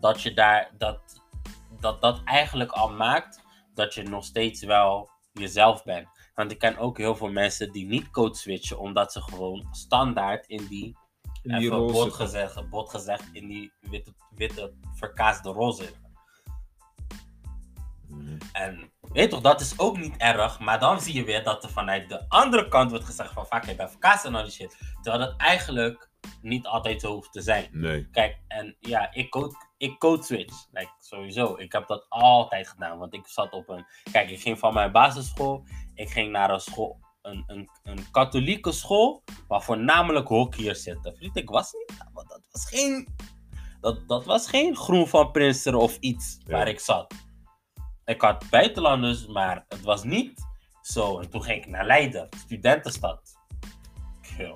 dat 0.00 0.22
je 0.22 0.34
daar 0.34 0.70
dat, 0.78 1.22
dat 1.80 2.00
dat 2.00 2.20
eigenlijk 2.24 2.70
al 2.70 2.88
maakt 2.88 3.42
dat 3.74 3.94
je 3.94 4.02
nog 4.02 4.24
steeds 4.24 4.62
wel 4.62 5.10
jezelf 5.32 5.84
bent. 5.84 6.08
Want 6.34 6.50
ik 6.50 6.58
ken 6.58 6.76
ook 6.76 6.98
heel 6.98 7.16
veel 7.16 7.30
mensen 7.30 7.72
die 7.72 7.86
niet 7.86 8.10
code 8.10 8.36
switchen, 8.36 8.78
omdat 8.78 9.12
ze 9.12 9.22
gewoon 9.22 9.68
standaard 9.70 10.46
in 10.46 10.66
die, 10.66 10.96
In 11.42 11.58
die 11.58 11.66
even 11.66 11.86
bot 11.86 12.12
gezegd, 12.12 12.68
bot 12.68 12.90
gezegd, 12.90 13.24
in 13.32 13.48
die 13.48 13.72
witte, 13.80 14.12
witte 14.30 14.74
verkaasde 14.94 15.50
rol 15.50 15.72
zitten. 15.72 16.04
Mhm. 18.08 18.36
En 18.52 18.92
weet 19.00 19.30
toch, 19.30 19.40
dat 19.40 19.60
is 19.60 19.78
ook 19.78 19.98
niet 19.98 20.16
erg, 20.16 20.58
maar 20.60 20.80
dan 20.80 21.00
zie 21.00 21.14
je 21.14 21.24
weer 21.24 21.44
dat 21.44 21.64
er 21.64 21.70
vanuit 21.70 22.08
de 22.08 22.28
andere 22.28 22.68
kant 22.68 22.90
wordt 22.90 23.04
gezegd 23.04 23.32
van 23.32 23.46
fuck, 23.46 23.76
ben 23.76 23.90
verkaasd 23.90 24.24
en 24.24 24.34
al 24.34 24.42
die 24.42 24.52
shit. 24.52 24.78
Terwijl 25.02 25.24
dat 25.24 25.40
eigenlijk 25.40 26.10
niet 26.42 26.66
altijd 26.66 27.00
zo 27.00 27.12
hoeft 27.12 27.32
te 27.32 27.40
zijn. 27.40 27.68
Nee. 27.72 28.08
Kijk, 28.10 28.38
en 28.48 28.76
ja, 28.80 29.12
ik 29.12 29.30
code, 29.30 29.54
ik 29.76 29.98
code 29.98 30.22
switch. 30.22 30.66
Like, 30.72 30.90
sowieso. 30.98 31.54
Ik 31.56 31.72
heb 31.72 31.86
dat 31.86 32.06
altijd 32.08 32.68
gedaan. 32.68 32.98
Want 32.98 33.14
ik 33.14 33.26
zat 33.26 33.52
op 33.52 33.68
een. 33.68 33.86
Kijk, 34.12 34.30
ik 34.30 34.40
ging 34.40 34.58
van 34.58 34.74
mijn 34.74 34.92
basisschool. 34.92 35.64
Ik 35.94 36.10
ging 36.10 36.30
naar 36.32 36.50
een 36.50 36.60
school. 36.60 36.98
Een, 37.22 37.44
een, 37.46 37.68
een 37.82 38.10
katholieke 38.10 38.72
school. 38.72 39.22
Waar 39.48 39.62
voornamelijk 39.62 40.28
hockeyers 40.28 40.82
zitten. 40.82 41.16
Vriend, 41.16 41.36
ik 41.36 41.48
was 41.48 41.72
niet. 41.72 42.04
want 42.12 42.28
Dat 42.28 42.42
was 42.50 42.68
geen. 42.68 43.08
Dat, 43.80 44.08
dat 44.08 44.24
was 44.24 44.48
geen 44.48 44.76
groen 44.76 45.08
van 45.08 45.30
Prinsen 45.30 45.74
of 45.74 45.96
iets 46.00 46.38
Ja. 46.44 46.52
waar 46.56 46.68
ik 46.68 46.80
zat. 46.80 47.14
Ik 48.04 48.20
had 48.20 48.50
buitenlanders, 48.50 49.26
maar 49.26 49.64
het 49.68 49.80
was 49.80 50.04
niet 50.04 50.46
zo. 50.82 51.18
En 51.18 51.30
toen 51.30 51.42
ging 51.42 51.64
ik 51.64 51.70
naar 51.70 51.86
Leiden, 51.86 52.28
studentenstad. 52.36 53.34
Kill. 54.36 54.54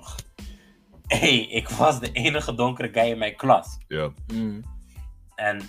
Hey, 1.19 1.37
ik 1.37 1.69
was 1.69 1.99
de 1.99 2.11
enige 2.11 2.55
donkere 2.55 2.89
guy 2.91 3.09
in 3.09 3.17
mijn 3.17 3.35
klas. 3.35 3.77
Ja. 3.87 4.13
Mm. 4.33 4.63
En 5.35 5.61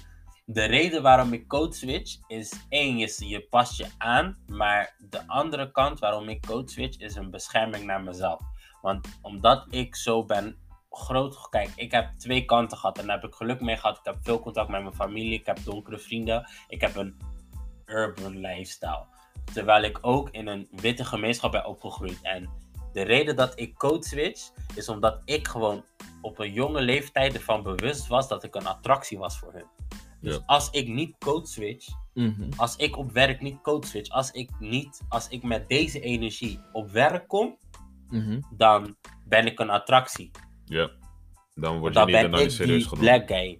de 0.44 0.64
reden 0.64 1.02
waarom 1.02 1.32
ik 1.32 1.48
code 1.48 1.74
switch 1.74 2.16
is 2.26 2.52
één, 2.68 2.98
je, 2.98 3.14
je 3.18 3.40
past 3.40 3.76
je 3.76 3.86
aan. 3.98 4.36
Maar 4.46 4.94
de 4.98 5.26
andere 5.26 5.70
kant 5.70 5.98
waarom 5.98 6.28
ik 6.28 6.46
code 6.46 6.70
switch 6.70 6.98
is 6.98 7.14
een 7.14 7.30
bescherming 7.30 7.84
naar 7.84 8.02
mezelf. 8.02 8.40
Want 8.80 9.18
omdat 9.22 9.66
ik 9.70 9.96
zo 9.96 10.24
ben 10.24 10.56
groot. 10.90 11.48
Kijk, 11.48 11.70
ik 11.76 11.92
heb 11.92 12.12
twee 12.18 12.44
kanten 12.44 12.78
gehad 12.78 12.98
en 12.98 13.06
daar 13.06 13.20
heb 13.20 13.30
ik 13.30 13.34
geluk 13.34 13.60
mee 13.60 13.76
gehad. 13.76 13.98
Ik 13.98 14.04
heb 14.04 14.16
veel 14.22 14.40
contact 14.40 14.68
met 14.68 14.82
mijn 14.82 14.94
familie. 14.94 15.38
Ik 15.38 15.46
heb 15.46 15.58
donkere 15.64 15.98
vrienden. 15.98 16.48
Ik 16.68 16.80
heb 16.80 16.96
een 16.96 17.16
urban 17.86 18.38
lifestyle. 18.38 19.04
Terwijl 19.52 19.82
ik 19.82 19.98
ook 20.00 20.30
in 20.30 20.46
een 20.46 20.68
witte 20.70 21.04
gemeenschap 21.04 21.52
ben 21.52 21.66
opgegroeid. 21.66 22.18
En 22.22 22.50
de 22.92 23.02
reden 23.02 23.36
dat 23.36 23.52
ik 23.54 23.74
code 23.74 24.04
switch 24.06 24.50
is 24.74 24.88
omdat 24.88 25.22
ik 25.24 25.48
gewoon 25.48 25.84
op 26.20 26.38
een 26.38 26.52
jonge 26.52 26.80
leeftijd 26.80 27.34
ervan 27.34 27.62
bewust 27.62 28.06
was 28.06 28.28
dat 28.28 28.44
ik 28.44 28.54
een 28.54 28.66
attractie 28.66 29.18
was 29.18 29.38
voor 29.38 29.52
hun. 29.52 29.66
Dus 30.20 30.34
Ja. 30.34 30.42
als 30.46 30.70
ik 30.70 30.88
niet 30.88 31.14
code 31.18 31.46
switch, 31.46 31.88
Mhm. 32.14 32.48
als 32.56 32.76
ik 32.76 32.96
op 32.96 33.12
werk 33.12 33.40
niet 33.40 33.60
code 33.62 33.86
switch, 33.86 34.10
als 34.10 34.30
ik 34.30 34.50
niet, 34.58 35.00
als 35.08 35.28
ik 35.28 35.42
met 35.42 35.68
deze 35.68 36.00
energie 36.00 36.60
op 36.72 36.90
werk 36.90 37.28
kom, 37.28 37.56
Mhm. 38.08 38.40
dan 38.50 38.96
ben 39.28 39.46
ik 39.46 39.58
een 39.60 39.70
attractie. 39.70 40.30
Ja. 40.64 40.90
Dan 41.54 41.78
word 41.78 41.94
je 41.94 41.98
dan 41.98 42.06
niet 42.22 42.30
ben 42.30 42.40
ik 42.40 42.50
serieus 42.50 42.88
die 42.88 42.98
black 42.98 43.26
guy. 43.28 43.58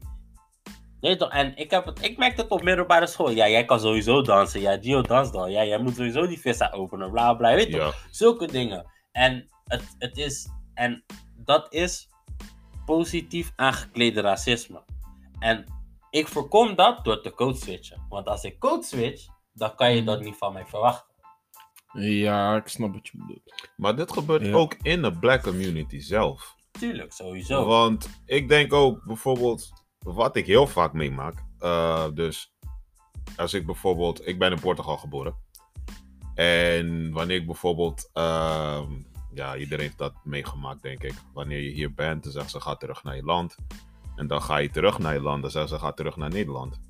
Nee 1.00 1.16
toch? 1.16 1.30
En 1.30 1.56
ik, 1.56 1.70
heb 1.70 1.84
het, 1.84 2.02
ik 2.04 2.16
merk 2.18 2.36
het 2.36 2.48
op 2.48 2.62
middelbare 2.62 3.06
school. 3.06 3.30
Ja, 3.30 3.48
jij 3.48 3.64
kan 3.64 3.80
sowieso 3.80 4.22
dansen. 4.22 4.60
Ja, 4.60 4.78
Gio 4.80 5.00
dans 5.02 5.32
dan. 5.32 5.50
Ja, 5.50 5.64
jij 5.64 5.78
moet 5.78 5.94
sowieso 5.96 6.26
die 6.26 6.38
vissa 6.40 6.70
openen. 6.70 7.10
Bla 7.10 7.34
bla. 7.34 7.54
Weet 7.54 7.66
je 7.66 7.78
toch? 7.78 7.94
Ja. 8.02 8.08
Zulke 8.10 8.46
dingen. 8.46 8.86
En 9.12 9.48
het, 9.64 9.94
het 9.98 10.16
is, 10.16 10.48
en 10.74 11.04
dat 11.36 11.72
is 11.72 12.08
positief 12.84 13.52
aangeklede 13.56 14.20
racisme. 14.20 14.84
En 15.38 15.64
ik 16.10 16.28
voorkom 16.28 16.74
dat 16.74 17.04
door 17.04 17.22
te 17.22 17.34
code 17.34 17.56
switchen. 17.58 18.06
Want 18.08 18.26
als 18.26 18.44
ik 18.44 18.58
code 18.58 18.82
switch, 18.84 19.26
dan 19.52 19.74
kan 19.74 19.94
je 19.94 20.04
dat 20.04 20.20
niet 20.20 20.36
van 20.36 20.52
mij 20.52 20.66
verwachten. 20.66 21.10
Ja, 21.92 22.56
ik 22.56 22.68
snap 22.68 22.92
wat 22.94 23.08
je 23.08 23.18
bedoelt. 23.18 23.68
Maar 23.76 23.96
dit 23.96 24.12
gebeurt 24.12 24.46
Ja. 24.46 24.52
ook 24.52 24.74
in 24.82 25.02
de 25.02 25.18
black 25.18 25.42
community 25.42 25.98
zelf. 25.98 26.54
Tuurlijk, 26.70 27.12
sowieso. 27.12 27.64
Want 27.66 28.20
ik 28.24 28.48
denk 28.48 28.72
ook 28.72 29.04
bijvoorbeeld, 29.04 29.72
wat 29.98 30.36
ik 30.36 30.46
heel 30.46 30.66
vaak 30.66 30.92
meemaak. 30.92 31.44
eh, 31.58 32.06
dus 32.14 32.52
als 33.36 33.54
ik 33.54 33.66
bijvoorbeeld, 33.66 34.26
ik 34.26 34.38
ben 34.38 34.52
in 34.52 34.60
Portugal 34.60 34.96
geboren. 34.96 35.34
En 36.34 37.12
wanneer 37.12 37.36
ik 37.36 37.46
bijvoorbeeld, 37.46 38.10
ehm, 38.12 38.90
ja, 39.34 39.56
iedereen 39.56 39.84
heeft 39.84 39.98
dat 39.98 40.14
meegemaakt, 40.24 40.82
denk 40.82 41.02
ik. 41.02 41.14
Wanneer 41.32 41.60
je 41.60 41.70
hier 41.70 41.94
bent, 41.94 42.22
dan 42.22 42.32
zeggen 42.32 42.50
ze 42.50 42.60
ga 42.60 42.76
terug 42.76 43.02
naar 43.02 43.16
je 43.16 43.24
land. 43.24 43.56
En 44.16 44.26
dan 44.26 44.42
ga 44.42 44.56
je 44.56 44.70
terug 44.70 44.98
naar 44.98 45.14
je 45.14 45.20
land, 45.20 45.42
dan 45.42 45.50
zeggen 45.50 45.70
ze 45.70 45.78
ga 45.78 45.92
terug 45.92 46.16
naar 46.16 46.30
Nederland. 46.30 46.80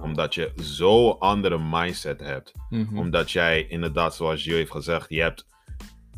Omdat 0.00 0.34
je 0.34 0.52
zo'n 0.56 1.18
andere 1.18 1.58
mindset 1.58 2.20
hebt. 2.20 2.52
Mhm. 2.68 2.98
Omdat 2.98 3.30
jij 3.30 3.66
inderdaad, 3.66 4.14
zoals 4.14 4.44
je 4.44 4.54
heeft 4.54 4.70
gezegd, 4.70 5.08
je, 5.08 5.20
hebt, 5.20 5.46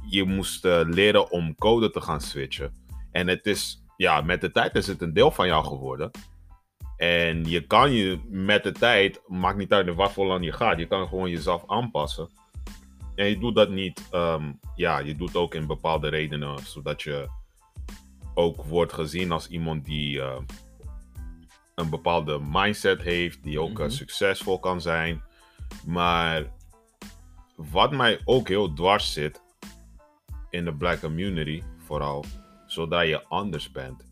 je 0.06 0.25
moest 0.25 0.64
eh, 0.64 0.80
leren 0.84 1.30
om 1.30 1.54
code 1.54 1.90
te 1.90 2.00
gaan 2.00 2.20
switchen. 2.20 2.75
En 3.10 3.28
het 3.28 3.46
is, 3.46 3.84
ja, 3.96 4.20
met 4.20 4.40
de 4.40 4.50
tijd 4.50 4.75
is 4.75 4.87
het 4.87 5.02
een 5.02 5.12
deel 5.12 5.30
van 5.30 5.46
jou 5.46 5.64
geworden. 5.64 6.10
En 7.00 7.45
je 7.45 7.66
kan 7.66 7.92
je 7.92 8.19
met 8.28 8.62
de 8.62 8.73
tijd, 8.73 9.21
maakt 9.26 9.59
niet 9.59 9.73
uit 9.73 9.87
in 9.87 9.95
wat 9.95 10.12
voor 10.12 10.26
land 10.26 10.45
je 10.45 10.52
gaat, 10.52 10.78
je 10.78 10.87
kan 10.87 11.09
gewoon 11.09 11.30
jezelf 11.30 11.62
aanpassen. 11.66 12.28
En 13.14 13.26
je 13.26 13.38
doet 13.38 13.54
dat 13.54 13.71
niet, 13.71 14.09
ehm, 14.11 14.52
ja, 14.75 14.99
je 14.99 15.16
doet 15.16 15.37
ook 15.37 15.54
in 15.54 15.66
bepaalde 15.66 16.09
redenen, 16.09 16.59
zodat 16.59 17.02
je 17.02 17.28
ook 18.35 18.64
wordt 18.64 18.92
gezien 18.92 19.33
als 19.33 19.49
iemand 19.49 19.85
die 19.85 20.21
eh, 20.21 20.37
een 21.75 21.90
bepaalde 21.90 22.40
mindset 22.50 23.02
heeft, 23.02 23.42
die 23.42 23.61
ook 23.61 23.78
eh, 23.78 23.85
Mhm. 23.87 23.95
succesvol 23.95 24.59
kan 24.59 24.80
zijn. 24.80 25.23
Maar 25.87 26.52
wat 27.57 27.90
mij 27.92 28.21
ook 28.25 28.49
heel 28.49 28.73
dwars 28.73 29.12
zit 29.12 29.42
in 30.50 30.64
de 30.64 30.75
black 30.75 31.00
community, 31.00 31.62
vooral, 31.87 32.25
zodra 32.66 33.00
je 33.00 33.25
anders 33.28 33.71
bent, 33.71 34.09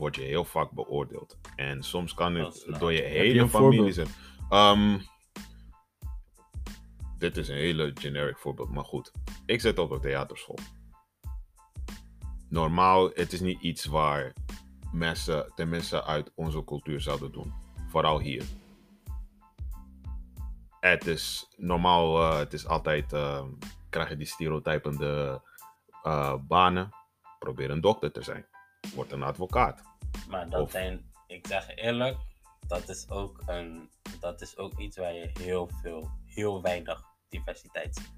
word 0.00 0.16
je 0.16 0.22
heel 0.22 0.44
vaak 0.44 0.70
beoordeeld. 0.70 1.38
En 1.56 1.82
soms 1.82 2.14
kan 2.14 2.34
het 2.34 2.64
nou- 2.66 2.78
door 2.78 2.92
je 2.92 3.02
hele 3.02 3.48
familie 3.48 3.48
voorbeeld? 3.48 3.94
zijn. 3.94 4.08
Ehm, 4.48 4.98
dit 7.18 7.36
is 7.36 7.48
een 7.48 7.56
hele 7.56 7.90
generic 7.94 8.38
voorbeeld, 8.38 8.70
maar 8.70 8.84
goed. 8.84 9.12
Ik 9.46 9.60
zit 9.60 9.78
op 9.78 9.90
een 9.90 10.00
theaterschool. 10.00 10.58
Normaal, 12.48 13.10
het 13.14 13.32
is 13.32 13.40
niet 13.40 13.60
iets 13.60 13.84
waar 13.84 14.32
mensen, 14.92 15.52
tenminste 15.54 16.04
uit 16.04 16.32
onze 16.34 16.64
cultuur, 16.64 17.00
zouden 17.00 17.32
doen. 17.32 17.52
Vooral 17.88 18.20
hier. 18.20 18.44
Het 20.80 21.06
is 21.06 21.48
normaal, 21.56 22.20
eh, 22.20 22.38
het 22.38 22.52
is 22.52 22.66
altijd, 22.66 23.12
eh, 23.12 23.44
krijg 23.90 24.08
je 24.08 24.16
die 24.16 24.26
stereotypende 24.26 25.42
eh, 26.02 26.34
banen. 26.48 26.90
Probeer 27.38 27.70
een 27.70 27.80
dokter 27.80 28.12
te 28.12 28.22
zijn. 28.22 28.46
Word 28.94 29.12
een 29.12 29.22
advocaat. 29.22 29.82
Maar 30.28 30.50
dat 30.50 30.60
Of- 30.62 30.70
zijn, 30.70 31.04
ik 31.26 31.46
zeg 31.46 31.74
eerlijk, 31.76 32.16
dat 32.66 32.88
is 32.88 33.10
ook 33.10 33.42
een, 33.46 33.90
dat 34.20 34.40
is 34.40 34.56
ook 34.56 34.78
iets 34.78 34.96
waar 34.96 35.14
je 35.14 35.30
heel 35.40 35.70
veel, 35.82 36.10
heel 36.26 36.62
weinig 36.62 37.02
diversiteit 37.28 37.96
ziet. 37.96 38.12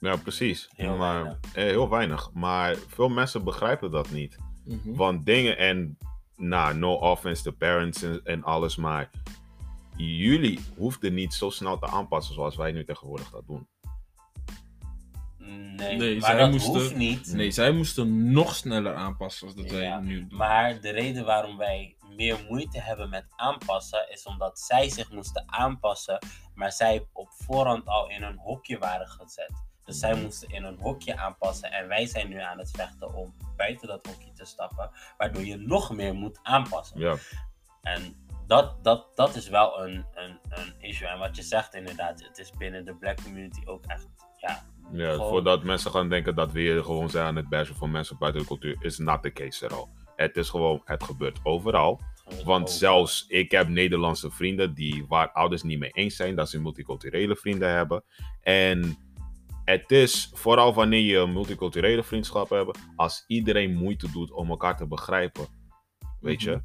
Ja, 0.00 0.16
precies. 0.16 0.68
Heel 0.74 0.96
maar, 0.96 1.22
weinig. 1.22 1.40
eh, 1.54 1.64
heel 1.64 1.88
weinig. 1.88 2.30
Maar 2.32 2.74
veel 2.76 3.08
mensen 3.08 3.44
begrijpen 3.44 3.90
dat 3.90 4.10
niet. 4.10 4.36
Mhm. 4.64 4.94
Want 4.94 5.26
dingen 5.26 5.58
en, 5.58 5.98
nou, 6.36 6.76
no 6.76 6.92
offense 6.94 7.42
to 7.42 7.50
parents 7.52 8.02
en, 8.02 8.20
en 8.24 8.42
alles, 8.44 8.76
maar 8.76 9.10
jullie 9.96 10.60
hoefden 10.76 11.14
niet 11.14 11.34
zo 11.34 11.50
snel 11.50 11.78
te 11.78 11.86
aanpassen 11.86 12.34
zoals 12.34 12.56
wij 12.56 12.72
nu 12.72 12.84
tegenwoordig 12.84 13.30
dat 13.30 13.46
doen. 13.46 13.68
Nee, 15.56 15.96
Nee, 15.96 16.18
maar 16.20 16.30
zij 16.30 16.38
dat 16.38 16.50
moesten- 16.50 16.72
hoeft 16.72 16.96
niet. 16.96 17.32
Nee, 17.32 17.50
zij 17.50 17.70
moesten 17.72 18.30
nog 18.32 18.54
sneller 18.54 18.94
aanpassen 18.94 19.46
als 19.46 19.56
dat 19.56 19.70
Ja, 19.70 20.00
nu 20.00 20.26
doen. 20.26 20.38
Maar 20.38 20.80
de 20.80 20.90
reden 20.90 21.24
waarom 21.24 21.56
wij 21.56 21.96
meer 22.16 22.44
moeite 22.48 22.80
hebben 22.80 23.08
met 23.10 23.26
aanpassen, 23.36 24.10
is 24.10 24.22
omdat 24.26 24.58
zij 24.58 24.88
zich 24.88 25.10
moesten 25.10 25.44
aanpassen, 25.46 26.18
maar 26.54 26.72
zij 26.72 27.06
op 27.12 27.28
voorhand 27.30 27.86
al 27.86 28.08
in 28.10 28.22
een 28.22 28.38
hokje 28.38 28.78
waren 28.78 29.06
gezet. 29.08 29.64
Dus 29.84 29.98
zij 29.98 30.14
moesten 30.14 30.48
in 30.50 30.64
een 30.64 30.78
hokje 30.80 31.16
aanpassen 31.16 31.72
en 31.72 31.88
wij 31.88 32.06
zijn 32.06 32.28
nu 32.28 32.40
aan 32.40 32.58
het 32.58 32.70
vechten 32.70 33.14
om 33.14 33.34
buiten 33.56 33.88
dat 33.88 34.06
hokje 34.06 34.32
te 34.32 34.44
stappen, 34.44 34.90
waardoor 35.16 35.44
je 35.44 35.56
nog 35.56 35.92
meer 35.92 36.14
moet 36.14 36.38
aanpassen. 36.42 37.00
Ja, 37.00 37.16
En 37.82 38.24
dat, 38.46 38.84
dat, 38.84 39.16
dat 39.16 39.34
is 39.36 39.48
wel 39.48 39.82
een, 39.82 40.04
een, 40.14 40.38
een 40.48 40.74
issue. 40.78 41.08
En 41.08 41.18
wat 41.18 41.36
je 41.36 41.42
zegt 41.42 41.74
inderdaad, 41.74 42.22
het 42.22 42.38
is 42.38 42.50
binnen 42.50 42.84
de 42.84 42.94
black 42.96 43.22
community 43.22 43.60
ook 43.64 43.84
echt, 43.86 44.06
ja, 44.36 44.64
ja 44.92 45.12
Gewoon- 45.12 45.28
voordat 45.28 45.64
mensen 45.64 45.90
gaan 45.90 46.08
denken 46.08 46.34
dat 46.34 46.52
we 46.52 46.60
hier 46.60 46.84
gewoon 46.84 47.10
zijn 47.10 47.26
aan 47.26 47.36
het 47.36 47.48
bashen 47.48 47.74
voor 47.74 47.88
mensen 47.90 48.16
buiten 48.18 48.40
de 48.40 48.46
cultuur, 48.46 48.76
is 48.80 48.98
not 48.98 49.22
the 49.22 49.32
case 49.32 49.64
at 49.64 49.72
all. 49.72 49.86
Het 50.16 50.36
is 50.36 50.48
gewoon, 50.48 50.80
het 50.84 51.02
gebeurt 51.02 51.38
overal. 51.42 52.00
Want 52.44 52.70
zelfs 52.70 53.24
ik 53.28 53.50
heb 53.50 53.68
Nederlandse 53.68 54.30
vrienden 54.30 54.74
die 54.74 55.04
waar 55.08 55.32
ouders 55.32 55.62
niet 55.62 55.78
mee 55.78 55.90
eens 55.90 56.16
zijn 56.16 56.34
dat 56.36 56.48
ze 56.50 56.60
multiculturele 56.60 57.36
vrienden 57.36 57.70
hebben. 57.70 58.04
En 58.40 58.96
het 59.64 59.90
is 59.90 60.30
vooral 60.34 60.74
wanneer 60.74 61.00
je 61.00 61.26
multiculturele 61.26 62.02
vriendschap 62.02 62.48
hebt, 62.50 62.78
als 62.96 63.24
iedereen 63.26 63.74
moeite 63.74 64.10
doet 64.10 64.32
om 64.32 64.48
elkaar 64.50 64.76
te 64.76 64.86
begrijpen. 64.86 65.46
Weet 66.20 66.42
je? 66.42 66.60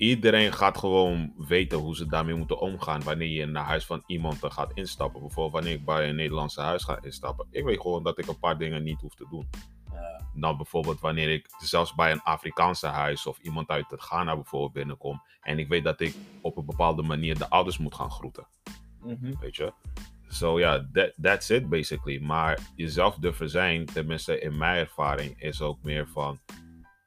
Iedereen 0.00 0.52
gaat 0.52 0.78
gewoon 0.78 1.32
weten 1.36 1.78
hoe 1.78 1.96
ze 1.96 2.06
daarmee 2.06 2.34
moeten 2.34 2.60
omgaan 2.60 3.02
wanneer 3.02 3.28
je 3.28 3.46
naar 3.46 3.64
huis 3.64 3.86
van 3.86 4.02
iemand 4.06 4.38
gaat 4.40 4.70
instappen. 4.74 5.20
Bijvoorbeeld 5.20 5.52
wanneer 5.52 5.72
ik 5.72 5.84
bij 5.84 6.08
een 6.08 6.14
Nederlandse 6.14 6.60
huis 6.60 6.84
ga 6.84 6.98
instappen. 7.02 7.46
Ik 7.50 7.64
weet 7.64 7.80
gewoon 7.80 8.02
dat 8.02 8.18
ik 8.18 8.26
een 8.26 8.38
paar 8.38 8.58
dingen 8.58 8.82
niet 8.82 9.00
hoef 9.00 9.14
te 9.14 9.26
doen. 9.30 9.48
Ja. 9.92 10.26
Nou, 10.34 10.56
bijvoorbeeld 10.56 11.00
wanneer 11.00 11.28
ik 11.28 11.46
zelfs 11.58 11.94
bij 11.94 12.12
een 12.12 12.22
Afrikaanse 12.22 12.86
huis 12.86 13.26
of 13.26 13.38
iemand 13.38 13.68
uit 13.68 13.90
het 13.90 14.00
Ghana 14.00 14.34
bijvoorbeeld 14.34 14.72
binnenkom. 14.72 15.22
En 15.40 15.58
ik 15.58 15.68
weet 15.68 15.84
dat 15.84 16.00
ik 16.00 16.14
op 16.40 16.56
een 16.56 16.66
bepaalde 16.66 17.02
manier 17.02 17.38
de 17.38 17.50
ouders 17.50 17.78
moet 17.78 17.94
gaan 17.94 18.10
groeten. 18.10 18.46
Mhm. 19.00 19.32
Weet 19.40 19.56
je? 19.56 19.72
So 20.28 20.58
ja, 20.58 20.88
that, 20.92 21.12
that's 21.22 21.50
it 21.50 21.68
basically. 21.68 22.20
Maar 22.22 22.58
jezelf 22.76 23.14
durven 23.14 23.50
zijn, 23.50 23.84
tenminste 23.84 24.40
in 24.40 24.56
mijn 24.56 24.76
ervaring, 24.78 25.42
is 25.42 25.60
ook 25.60 25.82
meer 25.82 26.08
van. 26.08 26.38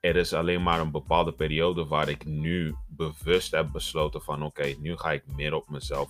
Er 0.04 0.16
is 0.16 0.34
alleen 0.34 0.64
maar 0.64 0.80
een 0.80 0.92
bepaalde 0.92 1.34
periode 1.34 1.86
waar 1.86 2.10
ik 2.10 2.26
nu 2.26 2.76
bewust 2.88 3.52
heb 3.52 3.72
besloten 3.72 4.22
van 4.22 4.44
oké, 4.44 4.76
nu 4.80 4.98
ga 4.98 5.12
ik 5.12 5.24
meer 5.36 5.54
op 5.54 5.70
mezelf 5.70 6.10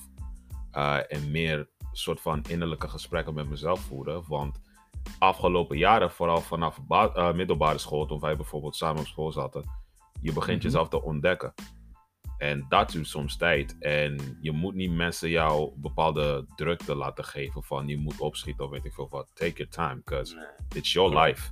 eh, 0.71 0.97
en 1.07 1.31
meer 1.31 1.69
soort 1.91 2.21
van 2.21 2.43
innerlijke 2.47 2.87
gesprekken 2.87 3.33
met 3.33 3.49
mezelf 3.49 3.79
voeren. 3.79 4.23
Want 4.27 4.59
afgelopen 5.19 5.77
jaren, 5.77 6.11
vooral 6.11 6.41
vanaf 6.41 6.79
eh, 6.89 7.33
middelbare 7.33 7.77
school, 7.77 8.05
toen 8.05 8.19
wij 8.19 8.35
bijvoorbeeld 8.35 8.75
samen 8.75 9.01
op 9.01 9.07
school 9.07 9.31
zaten, 9.31 9.63
je 10.21 10.33
begint 10.33 10.57
Mhm. 10.57 10.65
jezelf 10.65 10.89
te 10.89 11.01
ontdekken. 11.01 11.53
En 12.37 12.65
dat 12.69 12.91
duurt 12.91 13.07
soms 13.07 13.37
tijd. 13.37 13.77
En 13.79 14.37
je 14.41 14.51
moet 14.51 14.73
niet 14.75 14.91
mensen 14.91 15.29
jou 15.29 15.71
bepaalde 15.75 16.45
drukte 16.55 16.95
laten 16.95 17.23
geven 17.25 17.63
van 17.63 17.87
je 17.87 17.97
moet 17.97 18.19
opschieten 18.19 18.65
of 18.65 18.71
weet 18.71 18.85
ik 18.85 18.93
veel 18.93 19.09
wat. 19.09 19.31
Take 19.33 19.53
your 19.53 19.71
time, 19.71 19.95
because 19.95 20.47
it's 20.75 20.91
your 20.93 21.19
life. 21.19 21.51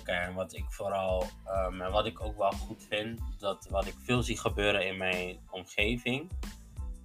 Oké, 0.00 0.12
en 0.12 0.34
wat 0.34 0.54
ik 0.54 0.64
vooral, 0.68 1.24
ehm, 1.44 1.80
en 1.80 1.92
wat 1.92 2.06
ik 2.06 2.20
ook 2.20 2.36
wel 2.36 2.50
goed 2.50 2.86
vind, 2.88 3.20
dat 3.38 3.66
wat 3.70 3.86
ik 3.86 3.94
veel 3.98 4.22
zie 4.22 4.38
gebeuren 4.38 4.86
in 4.86 4.96
mijn 4.96 5.38
omgeving, 5.50 6.30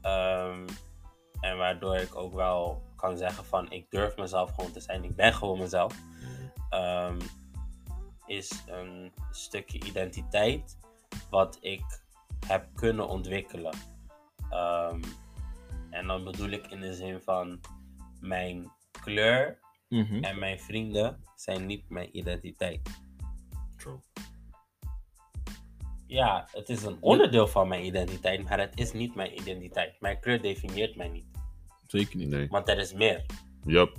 ehm, 0.02 0.68
en 1.40 1.58
waardoor 1.58 1.96
ik 1.96 2.16
ook 2.16 2.34
wel 2.34 2.82
kan 2.96 3.18
zeggen 3.18 3.46
van 3.46 3.72
ik 3.72 3.92
durf 3.92 4.18
mezelf 4.18 4.52
gewoon 4.56 4.72
te 4.72 4.80
zijn, 4.80 5.04
ik 5.04 5.16
ben 5.16 5.34
gewoon 5.34 5.60
mezelf, 5.60 5.96
ehm, 6.70 7.20
is 8.26 8.64
een 8.68 9.14
stukje 9.32 9.84
identiteit 9.86 10.78
wat 11.30 11.58
ik 11.62 11.84
heb 12.48 12.68
kunnen 12.76 13.08
ontwikkelen. 13.08 13.74
En 15.98 16.08
dan 16.08 16.24
bedoel 16.24 16.50
ik 16.50 16.68
in 16.68 16.82
de 16.82 16.94
zin 16.94 17.22
van 17.22 17.60
mijn 18.20 18.72
kleur 18.92 19.60
Mhm. 19.90 20.24
en 20.24 20.40
mijn 20.40 20.60
vrienden 20.60 21.24
zijn 21.36 21.66
niet 21.66 21.90
mijn 21.90 22.18
identiteit. 22.18 22.90
True. 23.78 24.00
Ja, 26.08 26.48
het 26.52 26.70
is 26.70 26.84
een 26.84 26.98
onderdeel 27.00 27.48
van 27.48 27.68
mijn 27.68 27.86
identiteit, 27.86 28.44
maar 28.44 28.60
het 28.60 28.80
is 28.80 28.94
niet 28.94 29.16
mijn 29.16 29.40
identiteit. 29.40 30.00
Mijn 30.00 30.20
kleur 30.20 30.42
definieert 30.42 30.96
mij 30.96 31.08
niet. 31.08 31.26
Zeker 31.88 32.18
niet. 32.18 32.30
Nee. 32.30 32.48
Want 32.48 32.70
er 32.70 32.78
is 32.78 32.94
meer. 32.94 33.26
Yup. 33.64 33.98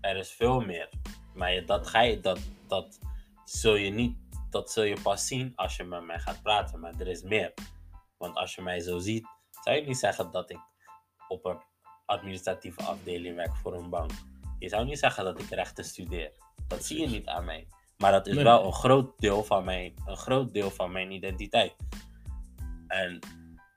Er 0.00 0.16
is 0.16 0.30
veel 0.30 0.60
meer. 0.60 0.88
Maar 1.34 1.66
dat 1.66 1.86
ga 1.86 2.00
je, 2.00 2.20
dat, 2.20 2.40
dat 2.66 2.98
zul 3.44 3.74
je 3.74 3.90
niet, 3.90 4.16
dat 4.50 4.70
zul 4.70 4.84
je 4.84 5.00
pas 5.02 5.26
zien 5.26 5.52
als 5.54 5.76
je 5.76 5.84
met 5.84 6.04
mij 6.04 6.18
gaat 6.18 6.42
praten. 6.42 6.80
Maar 6.80 6.94
er 6.98 7.08
is 7.08 7.22
meer. 7.22 7.54
Want 8.16 8.36
als 8.36 8.54
je 8.54 8.62
mij 8.62 8.80
zo 8.80 8.98
ziet, 8.98 9.26
zou 9.50 9.76
je 9.76 9.82
niet 9.82 9.98
zeggen 9.98 10.30
dat 10.30 10.50
ik 10.50 10.60
op 11.28 11.44
een 11.44 11.62
administratieve 12.06 12.82
afdeling 12.82 13.36
werk 13.36 13.54
voor 13.54 13.74
een 13.74 13.90
bank. 13.90 14.10
Je 14.62 14.68
zou 14.68 14.84
niet 14.84 14.98
zeggen 14.98 15.24
dat 15.24 15.40
ik 15.40 15.48
rechten 15.48 15.84
studeer. 15.84 16.32
Dat 16.68 16.84
zie 16.84 17.00
je 17.00 17.06
niet 17.06 17.26
aan 17.26 17.44
mij. 17.44 17.66
Maar 17.98 18.12
dat 18.12 18.26
is 18.26 18.34
Nee. 18.34 18.44
wel 18.44 18.64
een 18.64 18.72
groot 18.72 19.18
deel 19.18 19.44
van 19.44 19.64
mijn, 19.64 19.94
een 20.06 20.16
groot 20.16 20.52
deel 20.52 20.70
van 20.70 20.92
mijn 20.92 21.10
identiteit. 21.10 21.74
En 22.86 23.18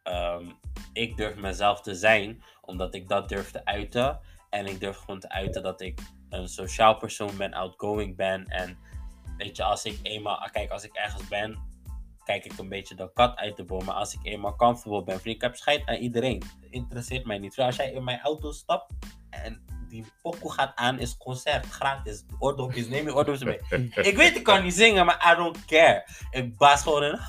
ehm, 0.04 0.52
ik 0.94 1.18
durf 1.18 1.36
mezelf 1.36 1.82
te 1.82 1.96
zijn, 1.96 2.44
omdat 2.62 2.96
ik 2.96 3.08
dat 3.08 3.30
durf 3.30 3.52
te 3.52 3.66
uiten. 3.66 4.20
En 4.50 4.66
ik 4.66 4.80
durf 4.80 4.98
gewoon 4.98 5.20
te 5.20 5.30
uiten 5.30 5.64
dat 5.64 5.82
ik 5.82 6.00
een 6.30 6.48
sociaal 6.48 6.98
persoon 6.98 7.38
ben, 7.38 7.54
outgoing 7.54 8.16
ben. 8.16 8.46
En 8.46 8.78
weet 9.38 9.56
je, 9.56 9.64
als 9.64 9.86
ik 9.86 10.00
eenmaal, 10.02 10.50
kijk, 10.52 10.72
als 10.72 10.84
ik 10.84 10.96
ergens 10.96 11.28
ben, 11.28 11.60
kijk 12.24 12.46
ik 12.46 12.58
een 12.58 12.70
beetje 12.70 12.96
de 12.96 13.12
kat 13.14 13.38
uit 13.38 13.58
de 13.58 13.64
boom. 13.64 13.86
Maar 13.86 13.96
als 13.96 14.14
ik 14.14 14.20
eenmaal 14.24 14.56
comfortable 14.56 15.04
ben, 15.04 15.20
vriend, 15.20 15.36
ik 15.36 15.42
heb 15.42 15.56
scheid 15.56 15.86
aan 15.86 15.96
iedereen. 15.96 16.44
Het 16.62 16.72
interesseert 16.72 17.26
mij 17.26 17.38
niet. 17.38 17.60
Als 17.60 17.76
jij 17.76 17.92
in 17.92 18.04
mijn 18.04 18.20
auto 18.20 18.52
stapt 18.52 18.94
en 19.30 19.64
die 19.96 20.12
pokoe 20.22 20.52
gaat 20.52 20.72
aan, 20.76 21.00
is 21.00 21.18
concert, 21.18 21.66
gratis. 21.66 22.24
Oordopjes, 22.40 22.88
neem 22.88 23.06
je 23.06 23.16
oordopjes 23.16 23.44
mee. 23.44 23.60
Ik 23.96 24.16
weet, 24.16 24.36
ik 24.36 24.44
kan 24.44 24.64
niet 24.64 24.74
zingen, 24.74 25.06
maar 25.06 25.32
I 25.32 25.36
don't 25.36 25.66
care. 25.66 26.06
Ik 26.32 26.58
baas 26.58 26.82
gewoon 26.82 27.04
een 27.04 27.20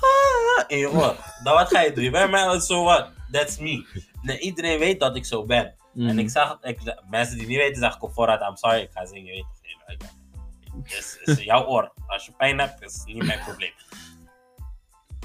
in 0.67 0.77
je 0.77 0.91
oor. 0.91 1.15
Dan 1.43 1.53
wat 1.53 1.69
ga 1.69 1.81
je 1.81 1.93
doen? 1.93 2.03
Je 2.03 2.09
bent 2.09 2.31
mij 2.31 2.59
zo 2.59 2.83
wat. 2.83 3.11
that's 3.31 3.57
me. 3.57 4.03
Nee, 4.21 4.39
iedereen 4.39 4.79
weet 4.79 4.99
dat 4.99 5.15
ik 5.15 5.25
zo 5.25 5.45
ben. 5.45 5.75
Mhm. 5.93 6.09
En 6.09 6.19
ik 6.19 6.29
zag, 6.29 6.57
ik, 6.61 6.79
mensen 7.09 7.37
die 7.37 7.47
niet 7.47 7.57
weten, 7.57 7.81
zeg 7.81 7.95
ik 7.95 8.03
op 8.03 8.13
voorraad, 8.13 8.41
I'm 8.41 8.55
sorry, 8.55 8.79
ik 8.79 8.91
ga 8.91 9.05
zingen, 9.05 9.35
je 9.35 9.45
weet 9.85 9.99
toch. 9.99 10.09
je 10.83 10.97
is, 10.97 11.17
is 11.23 11.43
jouw 11.43 11.65
oor. 11.65 11.91
Als 12.07 12.25
je 12.25 12.31
pijn 12.31 12.59
hebt, 12.59 12.81
is 12.81 12.93
het 12.93 13.05
niet 13.05 13.25
mijn 13.25 13.39
probleem. 13.39 13.73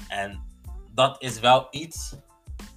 En 0.07 0.43
dat 0.91 1.21
is 1.21 1.39
wel 1.39 1.67
iets, 1.71 2.15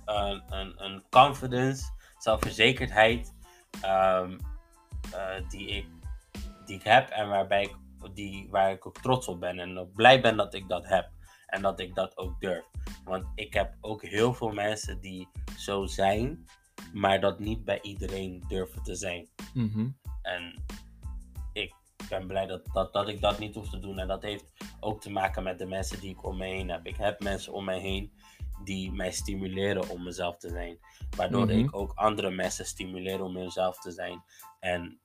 een, 0.05 0.43
een, 0.49 0.75
een 0.77 1.05
confidence, 1.11 1.85
zelfverzekerdheid, 2.19 3.33
ehm, 3.81 4.39
eh, 5.13 5.49
die, 5.49 5.69
ik, 5.69 5.89
die 6.65 6.77
ik 6.77 6.83
heb 6.83 7.09
en 7.09 7.29
waarbij 7.29 7.63
ik, 7.63 7.77
die, 8.15 8.49
waar 8.51 8.71
ik 8.71 8.87
ook 8.87 9.01
trots 9.01 9.29
op 9.29 9.41
ben. 9.41 9.59
En 9.59 9.79
ook 9.79 9.93
blij 9.93 10.21
ben 10.21 10.37
dat 10.37 10.55
ik 10.55 10.69
dat 10.69 10.87
heb. 10.87 11.11
En 11.47 11.63
dat 11.63 11.81
ik 11.81 11.95
dat 11.95 12.17
ook 12.17 12.41
durf. 12.41 12.65
Want 13.05 13.27
ik 13.35 13.55
heb 13.55 13.75
ook 13.81 14.03
heel 14.03 14.35
veel 14.35 14.53
mensen 14.53 15.01
die 15.01 15.29
zo 15.57 15.87
zijn, 15.87 16.47
maar 16.93 17.21
dat 17.21 17.39
niet 17.39 17.65
bij 17.65 17.81
iedereen 17.81 18.45
durven 18.49 18.83
te 18.83 18.95
zijn. 18.95 19.29
Mhm. 19.55 19.89
En 20.23 20.65
ik 21.53 21.75
ben 22.09 22.27
blij 22.27 22.47
dat, 22.47 22.61
dat, 22.73 22.93
dat 22.93 23.09
ik 23.09 23.21
dat 23.21 23.39
niet 23.39 23.55
hoef 23.55 23.71
te 23.71 23.79
doen. 23.79 23.99
En 23.99 24.09
dat 24.09 24.23
heeft 24.23 24.53
ook 24.81 25.01
te 25.01 25.11
maken 25.11 25.43
met 25.43 25.59
de 25.59 25.67
mensen 25.67 26.01
die 26.01 26.11
ik 26.11 26.25
om 26.25 26.37
me 26.37 26.45
heen 26.45 26.71
heb. 26.71 26.87
Ik 26.87 26.97
heb 26.97 27.21
mensen 27.21 27.53
om 27.53 27.65
mij 27.65 27.81
heen 27.81 28.13
die 28.67 28.93
mij 28.93 29.11
stimuleren 29.13 29.89
om 29.89 30.03
mezelf 30.03 30.37
te 30.37 30.49
zijn. 30.49 30.79
Waardoor 31.17 31.45
Mhm. 31.47 31.59
ik 31.59 31.77
ook 31.77 31.93
andere 31.95 32.31
mensen 32.31 32.65
stimuleer 32.67 33.23
om 33.23 33.37
hunzelf 33.37 33.79
te 33.79 33.91
zijn. 33.91 34.25
En 34.61 35.01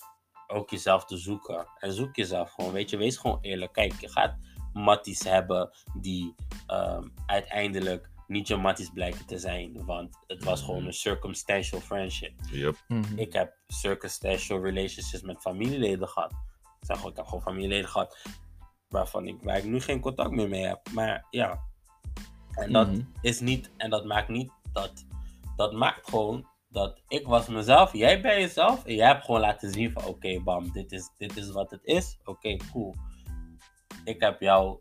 ook 0.47 0.69
jezelf 0.69 1.06
te 1.06 1.17
zoeken. 1.17 1.67
En 1.80 1.93
zoek 1.93 2.15
jezelf 2.15 2.52
gewoon. 2.52 2.71
Weet 2.71 2.89
je, 2.89 2.97
wees 2.97 3.17
gewoon 3.17 3.38
eerlijk. 3.41 3.74
Kijk, 3.74 3.93
je 4.00 4.10
gaat 4.10 4.36
matties 4.74 5.24
hebben 5.24 5.69
die 6.02 6.36
ehm, 6.67 7.08
uiteindelijk 7.26 8.10
niet 8.28 8.47
je 8.47 8.56
matties 8.56 8.89
blijken 8.89 9.26
te 9.26 9.38
zijn. 9.38 9.86
Want 9.86 10.17
het 10.28 10.43
was 10.43 10.62
gewoon 10.62 10.86
een 10.86 10.93
circumstantial 10.93 11.80
friendship. 11.80 12.34
Yep. 12.52 12.76
Mhm. 12.88 13.17
Ik 13.17 13.34
heb 13.34 13.54
circumstantial 13.67 14.63
relationships 14.63 15.24
met 15.24 15.41
familieleden 15.41 16.08
gehad. 16.08 16.32
Ik 16.80 16.86
zeg 16.88 16.95
gewoon, 16.95 17.12
ik 17.12 17.17
heb 17.17 17.26
gewoon 17.26 17.41
familieleden 17.41 17.89
gehad 17.89 18.17
waarvan 18.88 19.28
ik, 19.28 19.41
waar 19.41 19.58
ik 19.58 19.63
nu 19.63 19.82
geen 19.82 20.00
contact 20.00 20.32
meer 20.32 20.50
mee 20.50 20.65
heb. 20.65 20.89
Maar 20.91 21.26
ja, 21.30 21.69
en 22.52 22.72
dat 22.72 22.88
Mhm. 22.88 23.02
is 23.22 23.40
niet, 23.40 23.72
en 23.78 23.90
dat 23.90 24.06
maakt 24.06 24.30
niet 24.30 24.52
dat, 24.74 25.06
dat 25.56 25.74
maakt 25.74 26.10
gewoon 26.10 26.50
dat 26.70 27.02
ik 27.08 27.28
was 27.28 27.48
mezelf, 27.48 27.94
jij 27.94 28.22
bent 28.22 28.42
jezelf 28.42 28.86
en 28.86 28.96
jij 28.96 29.08
hebt 29.08 29.26
gewoon 29.26 29.40
laten 29.42 29.72
zien 29.72 29.92
van 29.92 30.06
oké 30.06 30.40
bam, 30.40 30.72
dit 30.72 30.92
is, 30.92 31.10
dit 31.18 31.38
is 31.38 31.52
wat 31.52 31.72
het 31.72 31.84
is. 31.84 32.18
Oké, 32.26 32.56
cool. 32.72 32.96
Ik 34.04 34.22
heb 34.22 34.40
jou, 34.40 34.78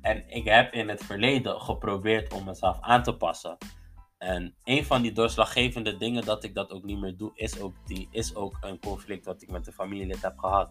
en 0.00 0.24
ik 0.28 0.44
heb 0.44 0.72
in 0.72 0.88
het 0.88 1.04
verleden 1.04 1.60
geprobeerd 1.60 2.32
om 2.32 2.44
mezelf 2.44 2.78
aan 2.80 3.02
te 3.02 3.16
passen. 3.16 3.56
En 4.18 4.54
een 4.64 4.84
van 4.84 5.02
die 5.02 5.12
doorslaggevende 5.12 5.96
dingen 5.96 6.24
dat 6.24 6.44
ik 6.44 6.54
dat 6.54 6.70
ook 6.70 6.84
niet 6.84 6.98
meer 7.00 7.16
doe, 7.16 7.30
is 7.34 7.60
ook, 7.60 7.74
die, 7.86 8.08
is 8.10 8.34
ook 8.34 8.56
een 8.60 8.80
conflict 8.80 9.24
wat 9.24 9.42
ik 9.42 9.50
met 9.50 9.64
de 9.64 9.72
familielid 9.72 10.22
heb 10.22 10.38
gehad. 10.38 10.70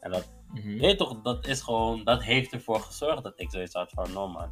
En 0.00 0.10
dat, 0.10 0.32
Mhm. 0.52 0.78
weet 0.78 0.98
toch, 0.98 1.22
dat 1.22 1.46
is 1.46 1.60
gewoon, 1.60 2.04
dat 2.04 2.22
heeft 2.22 2.52
ervoor 2.52 2.80
gezorgd 2.80 3.22
dat 3.22 3.40
ik 3.40 3.50
zoiets 3.50 3.74
had 3.74 3.90
van, 3.90 4.12
no 4.12 4.28
man. 4.28 4.50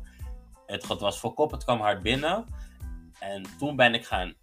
Het, 0.69 0.89
het 0.89 1.01
was 1.01 1.21
voor 1.21 1.35
kop, 1.35 1.51
het 1.51 1.65
kwam 1.65 1.81
hard 1.81 2.03
binnen. 2.03 2.45
En 3.21 3.43
toen 3.59 3.77
ben 3.77 3.95
ik 3.95 4.07
gaan, 4.07 4.35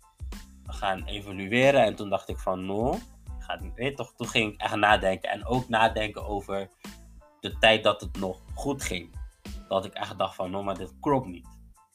gaan 0.66 1.04
evalueren 1.06 1.84
en 1.84 1.96
toen 1.96 2.10
dacht 2.10 2.30
ik 2.30 2.38
van, 2.38 2.66
no, 2.66 2.94
ik 2.94 3.44
ga 3.44 3.54
het 3.54 3.62
niet, 3.62 3.76
weet 3.76 3.98
toch, 3.98 4.14
toen 4.16 4.28
ging 4.28 4.54
ik 4.54 4.62
echt 4.62 4.76
nadenken. 4.76 5.30
En 5.30 5.46
ook 5.46 5.70
nadenken 5.70 6.26
over 6.26 6.70
de 7.40 7.58
tijd 7.58 7.84
dat 7.84 8.02
het 8.02 8.20
nog 8.20 8.42
goed 8.54 8.84
ging. 8.84 9.16
Dat 9.68 9.86
ik 9.86 9.94
echt 9.94 10.18
dacht 10.18 10.36
van, 10.36 10.52
no, 10.52 10.64
maar 10.64 10.78
dit 10.78 10.94
klopt 11.00 11.28
niet. 11.28 11.48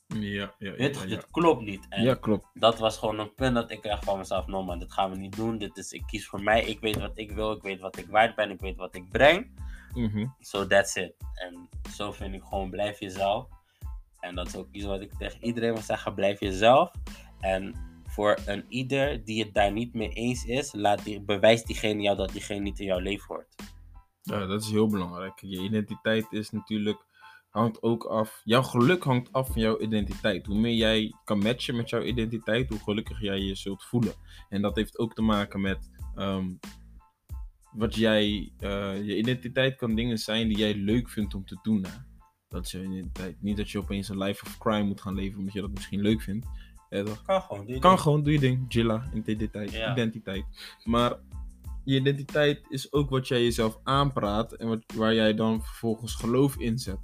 Ja, 0.09 0.55
ja, 0.59 0.73
Weet 0.73 0.97
ja, 0.97 1.03
ja. 1.03 1.09
dit 1.09 1.31
klopt 1.31 1.63
niet. 1.63 1.87
En 1.89 2.03
Ja, 2.03 2.15
klopt. 2.15 2.47
dat 2.55 2.79
was 2.79 2.99
gewoon 2.99 3.19
een 3.19 3.35
punt 3.35 3.55
dat 3.55 3.71
ik 3.71 3.83
dacht 3.83 4.05
van 4.05 4.19
mezelf, 4.19 4.47
no 4.47 4.63
man, 4.63 4.79
dit 4.79 4.93
gaan 4.93 5.11
we 5.11 5.17
niet 5.17 5.37
doen. 5.37 5.59
Dit 5.59 5.77
is, 5.77 5.93
ik 5.93 6.03
kies 6.07 6.27
voor 6.27 6.43
mij, 6.43 6.65
ik 6.65 6.81
weet 6.81 6.97
wat 6.97 7.19
ik 7.19 7.31
wil, 7.31 7.53
ik 7.53 7.63
weet 7.63 7.81
wat 7.81 7.97
ik 7.97 8.07
waard 8.09 8.35
ben, 8.35 8.51
ik 8.51 8.61
weet 8.61 8.77
wat 8.77 8.95
ik 8.95 9.09
breng. 9.09 9.51
Mhm. 9.95 10.27
So 10.41 10.67
that's 10.67 10.95
it. 10.97 11.15
En 11.35 11.69
zo 11.93 12.13
vind 12.13 12.35
ik 12.35 12.43
gewoon, 12.43 12.71
blijf 12.71 13.01
jezelf. 13.01 13.47
En 14.21 14.35
dat 14.35 14.47
is 14.47 14.57
ook 14.57 14.69
iets 14.71 14.85
wat 14.85 15.01
ik 15.01 15.13
tegen 15.19 15.45
iedereen 15.45 15.73
wil 15.73 15.83
zeggen, 15.83 16.15
blijf 16.15 16.41
jezelf. 16.41 16.91
En 17.41 17.75
voor 18.07 18.39
een 18.47 18.65
ieder 18.69 19.25
die 19.25 19.45
het 19.45 19.55
daar 19.55 19.73
niet 19.73 19.95
mee 19.95 20.09
eens 20.09 20.45
is, 20.45 20.73
laat 20.73 21.05
die, 21.05 21.21
bewijst 21.21 21.67
diegene 21.67 22.03
jou 22.03 22.17
dat 22.17 22.33
diegene 22.33 22.61
niet 22.61 22.81
in 22.81 22.87
jouw 22.87 22.99
leven 22.99 23.27
hoort. 23.27 23.55
Ja, 24.23 24.47
dat 24.47 24.63
is 24.63 24.71
heel 24.71 24.89
belangrijk. 24.89 25.41
Je 25.41 25.61
identiteit 25.61 26.27
is 26.31 26.51
natuurlijk, 26.51 27.05
hangt 27.51 27.83
ook 27.83 28.05
af, 28.05 28.41
jouw 28.45 28.63
geluk 28.63 29.05
hangt 29.05 29.33
af 29.33 29.47
van 29.47 29.61
jouw 29.61 29.79
identiteit. 29.79 30.47
Hoe 30.47 30.59
meer 30.59 30.75
jij 30.75 31.15
kan 31.25 31.39
matchen 31.39 31.77
met 31.77 31.91
jouw 31.91 32.03
identiteit, 32.03 32.69
hoe 32.69 32.79
gelukkiger 32.79 33.25
jij 33.25 33.39
je 33.39 33.55
zult 33.55 33.85
voelen. 33.85 34.15
En 34.49 34.63
dat 34.63 34.77
heeft 34.77 34.99
ook 34.99 35.15
te 35.15 35.23
maken 35.23 35.61
met 35.61 35.91
ehm, 36.15 36.49
wat 37.73 37.95
jij, 37.95 38.53
eh, 38.59 39.07
je 39.07 39.17
identiteit 39.17 39.77
kan 39.77 39.95
dingen 39.95 40.19
zijn 40.19 40.49
die 40.49 40.57
jij 40.57 40.75
leuk 40.75 41.09
vindt 41.09 41.35
om 41.35 41.45
te 41.45 41.59
doen. 41.63 41.87
Dat 42.51 42.71
je 42.71 42.83
identiteit. 42.85 43.43
Niet 43.43 43.57
dat 43.57 43.71
je 43.71 43.79
opeens 43.79 44.09
een 44.09 44.19
life 44.19 44.45
of 44.45 44.59
crime 44.59 44.83
moet 44.83 45.01
gaan 45.01 45.15
leven 45.15 45.39
omdat 45.39 45.53
je 45.53 45.61
dat 45.61 45.71
misschien 45.71 46.01
leuk 46.01 46.23
vindt. 46.23 46.47
Ja, 46.91 47.03
toch? 47.03 47.23
Kan 47.23 47.43
gewoon. 47.43 47.65
doe 47.65 47.75
je 47.75 47.81
Kan 47.81 47.91
ding. 47.91 48.03
gewoon, 48.03 48.23
doe 48.23 48.33
je 48.33 48.39
ding. 48.39 48.65
Jilla, 48.69 49.11
identiteit. 49.15 49.73
Ja. 49.73 49.93
identiteit. 49.93 50.45
Maar 50.85 51.17
je 51.85 51.97
identiteit 51.97 52.61
is 52.69 52.93
ook 52.93 53.11
wat 53.11 53.29
jij 53.29 53.43
jezelf 53.43 53.79
aanpraat 53.83 54.53
en 54.53 54.69
wat, 54.69 54.85
waar 54.95 55.15
jij 55.15 55.35
dan 55.35 55.63
vervolgens 55.63 56.15
geloof 56.15 56.57
in 56.57 56.79
zet. 56.79 56.99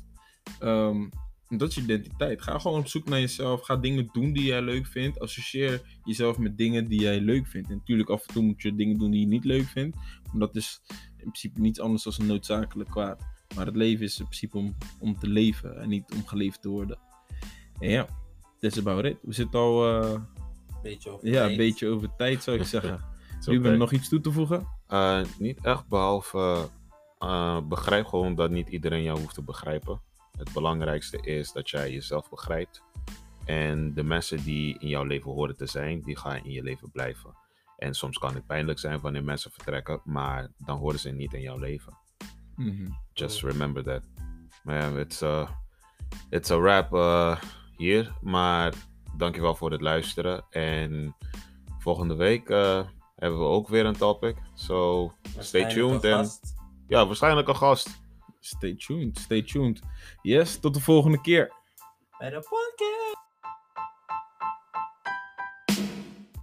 Ehm, 0.58 1.08
dat 1.48 1.68
is 1.68 1.74
je 1.74 1.82
identiteit. 1.82 2.42
Ga 2.42 2.58
gewoon 2.58 2.78
op 2.78 2.86
zoek 2.86 3.08
naar 3.08 3.20
jezelf. 3.20 3.62
Ga 3.62 3.76
dingen 3.76 4.08
doen 4.12 4.32
die 4.32 4.44
jij 4.44 4.62
leuk 4.62 4.86
vindt. 4.86 5.20
Associeer 5.20 5.82
jezelf 6.04 6.38
met 6.38 6.56
dingen 6.58 6.88
die 6.88 7.00
jij 7.00 7.20
leuk 7.20 7.46
vindt. 7.46 7.68
En 7.70 7.76
natuurlijk, 7.76 8.10
af 8.10 8.26
en 8.26 8.32
toe 8.34 8.42
moet 8.42 8.62
je 8.62 8.74
dingen 8.74 8.98
doen 8.98 9.10
die 9.10 9.20
je 9.20 9.26
niet 9.26 9.44
leuk 9.44 9.66
vindt. 9.66 9.96
Maar 9.96 10.40
dat 10.40 10.56
is 10.56 10.80
in 11.16 11.16
principe 11.16 11.60
niets 11.60 11.80
anders 11.80 12.02
dan 12.02 12.14
een 12.18 12.26
noodzakelijk 12.26 12.90
kwaad. 12.90 13.34
Maar 13.56 13.66
het 13.66 13.76
leven 13.76 14.04
is 14.04 14.18
in 14.18 14.24
principe 14.24 14.58
om, 14.58 14.76
om 14.98 15.18
te 15.18 15.28
leven 15.28 15.80
en 15.80 15.88
niet 15.88 16.12
om 16.14 16.26
geleefd 16.26 16.62
te 16.62 16.68
worden. 16.68 16.98
En 17.78 17.88
ja, 17.88 18.06
that's 18.60 18.78
about 18.78 19.04
it. 19.04 19.16
We 19.22 19.32
zitten 19.32 19.60
al 19.60 20.02
eh, 20.02 20.20
Beetje 20.82 21.10
over 21.10 21.28
ja, 21.28 21.46
een 21.46 21.56
beetje 21.56 21.88
over 21.88 22.16
tijd, 22.16 22.42
zou 22.42 22.58
ik 22.58 22.66
zeggen. 22.76 23.00
Is 23.38 23.46
Ruben, 23.46 23.70
oké. 23.70 23.78
nog 23.78 23.92
iets 23.92 24.08
toe 24.08 24.20
te 24.20 24.32
voegen? 24.32 24.68
Eh, 24.86 25.20
niet 25.38 25.64
echt, 25.64 25.88
behalve 25.88 26.68
eh, 27.18 27.60
begrijp 27.60 28.06
gewoon 28.06 28.34
dat 28.34 28.50
niet 28.50 28.68
iedereen 28.68 29.02
jou 29.02 29.20
hoeft 29.20 29.34
te 29.34 29.42
begrijpen. 29.42 30.00
Het 30.38 30.52
belangrijkste 30.52 31.20
is 31.20 31.52
dat 31.52 31.70
jij 31.70 31.92
jezelf 31.92 32.30
begrijpt. 32.30 32.82
En 33.44 33.94
de 33.94 34.02
mensen 34.02 34.44
die 34.44 34.78
in 34.78 34.88
jouw 34.88 35.04
leven 35.04 35.30
horen 35.30 35.56
te 35.56 35.66
zijn, 35.66 36.02
die 36.02 36.16
gaan 36.16 36.44
in 36.44 36.52
je 36.52 36.62
leven 36.62 36.90
blijven. 36.90 37.34
En 37.76 37.94
soms 37.94 38.18
kan 38.18 38.34
het 38.34 38.46
pijnlijk 38.46 38.78
zijn 38.78 39.00
wanneer 39.00 39.24
mensen 39.24 39.50
vertrekken, 39.50 40.00
maar 40.04 40.48
dan 40.58 40.78
horen 40.78 40.98
ze 40.98 41.10
niet 41.10 41.32
in 41.32 41.40
jouw 41.40 41.58
leven. 41.58 41.98
Mhm. 42.56 42.86
Just 43.12 43.42
remember 43.42 43.82
that. 43.82 44.02
Maar 44.62 44.76
ja, 44.76 44.98
it's, 44.98 45.22
uh, 45.22 45.48
it's 46.30 46.50
a 46.50 46.58
wrap 46.58 46.92
uh, 46.92 47.40
hier. 47.76 48.12
Maar 48.22 48.74
dankjewel 49.16 49.54
voor 49.54 49.70
het 49.70 49.80
luisteren. 49.80 50.44
En 50.50 51.16
volgende 51.78 52.14
week 52.14 52.48
uh, 52.48 52.82
hebben 53.16 53.38
we 53.38 53.44
ook 53.44 53.68
weer 53.68 53.86
een 53.86 53.96
topic. 53.96 54.36
So 54.54 55.12
stay 55.38 55.68
tuned. 55.68 56.04
En 56.04 56.28
ja, 56.88 57.06
waarschijnlijk 57.06 57.48
een 57.48 57.56
gast. 57.56 58.04
Stay 58.40 58.74
tuned, 58.74 59.18
stay 59.18 59.42
tuned. 59.42 59.80
Yes, 60.22 60.58
tot 60.58 60.74
de 60.74 60.80
volgende 60.80 61.20
keer. 61.20 61.52
Bij 62.18 62.30
de 62.30 62.36
podcast. 62.36 63.25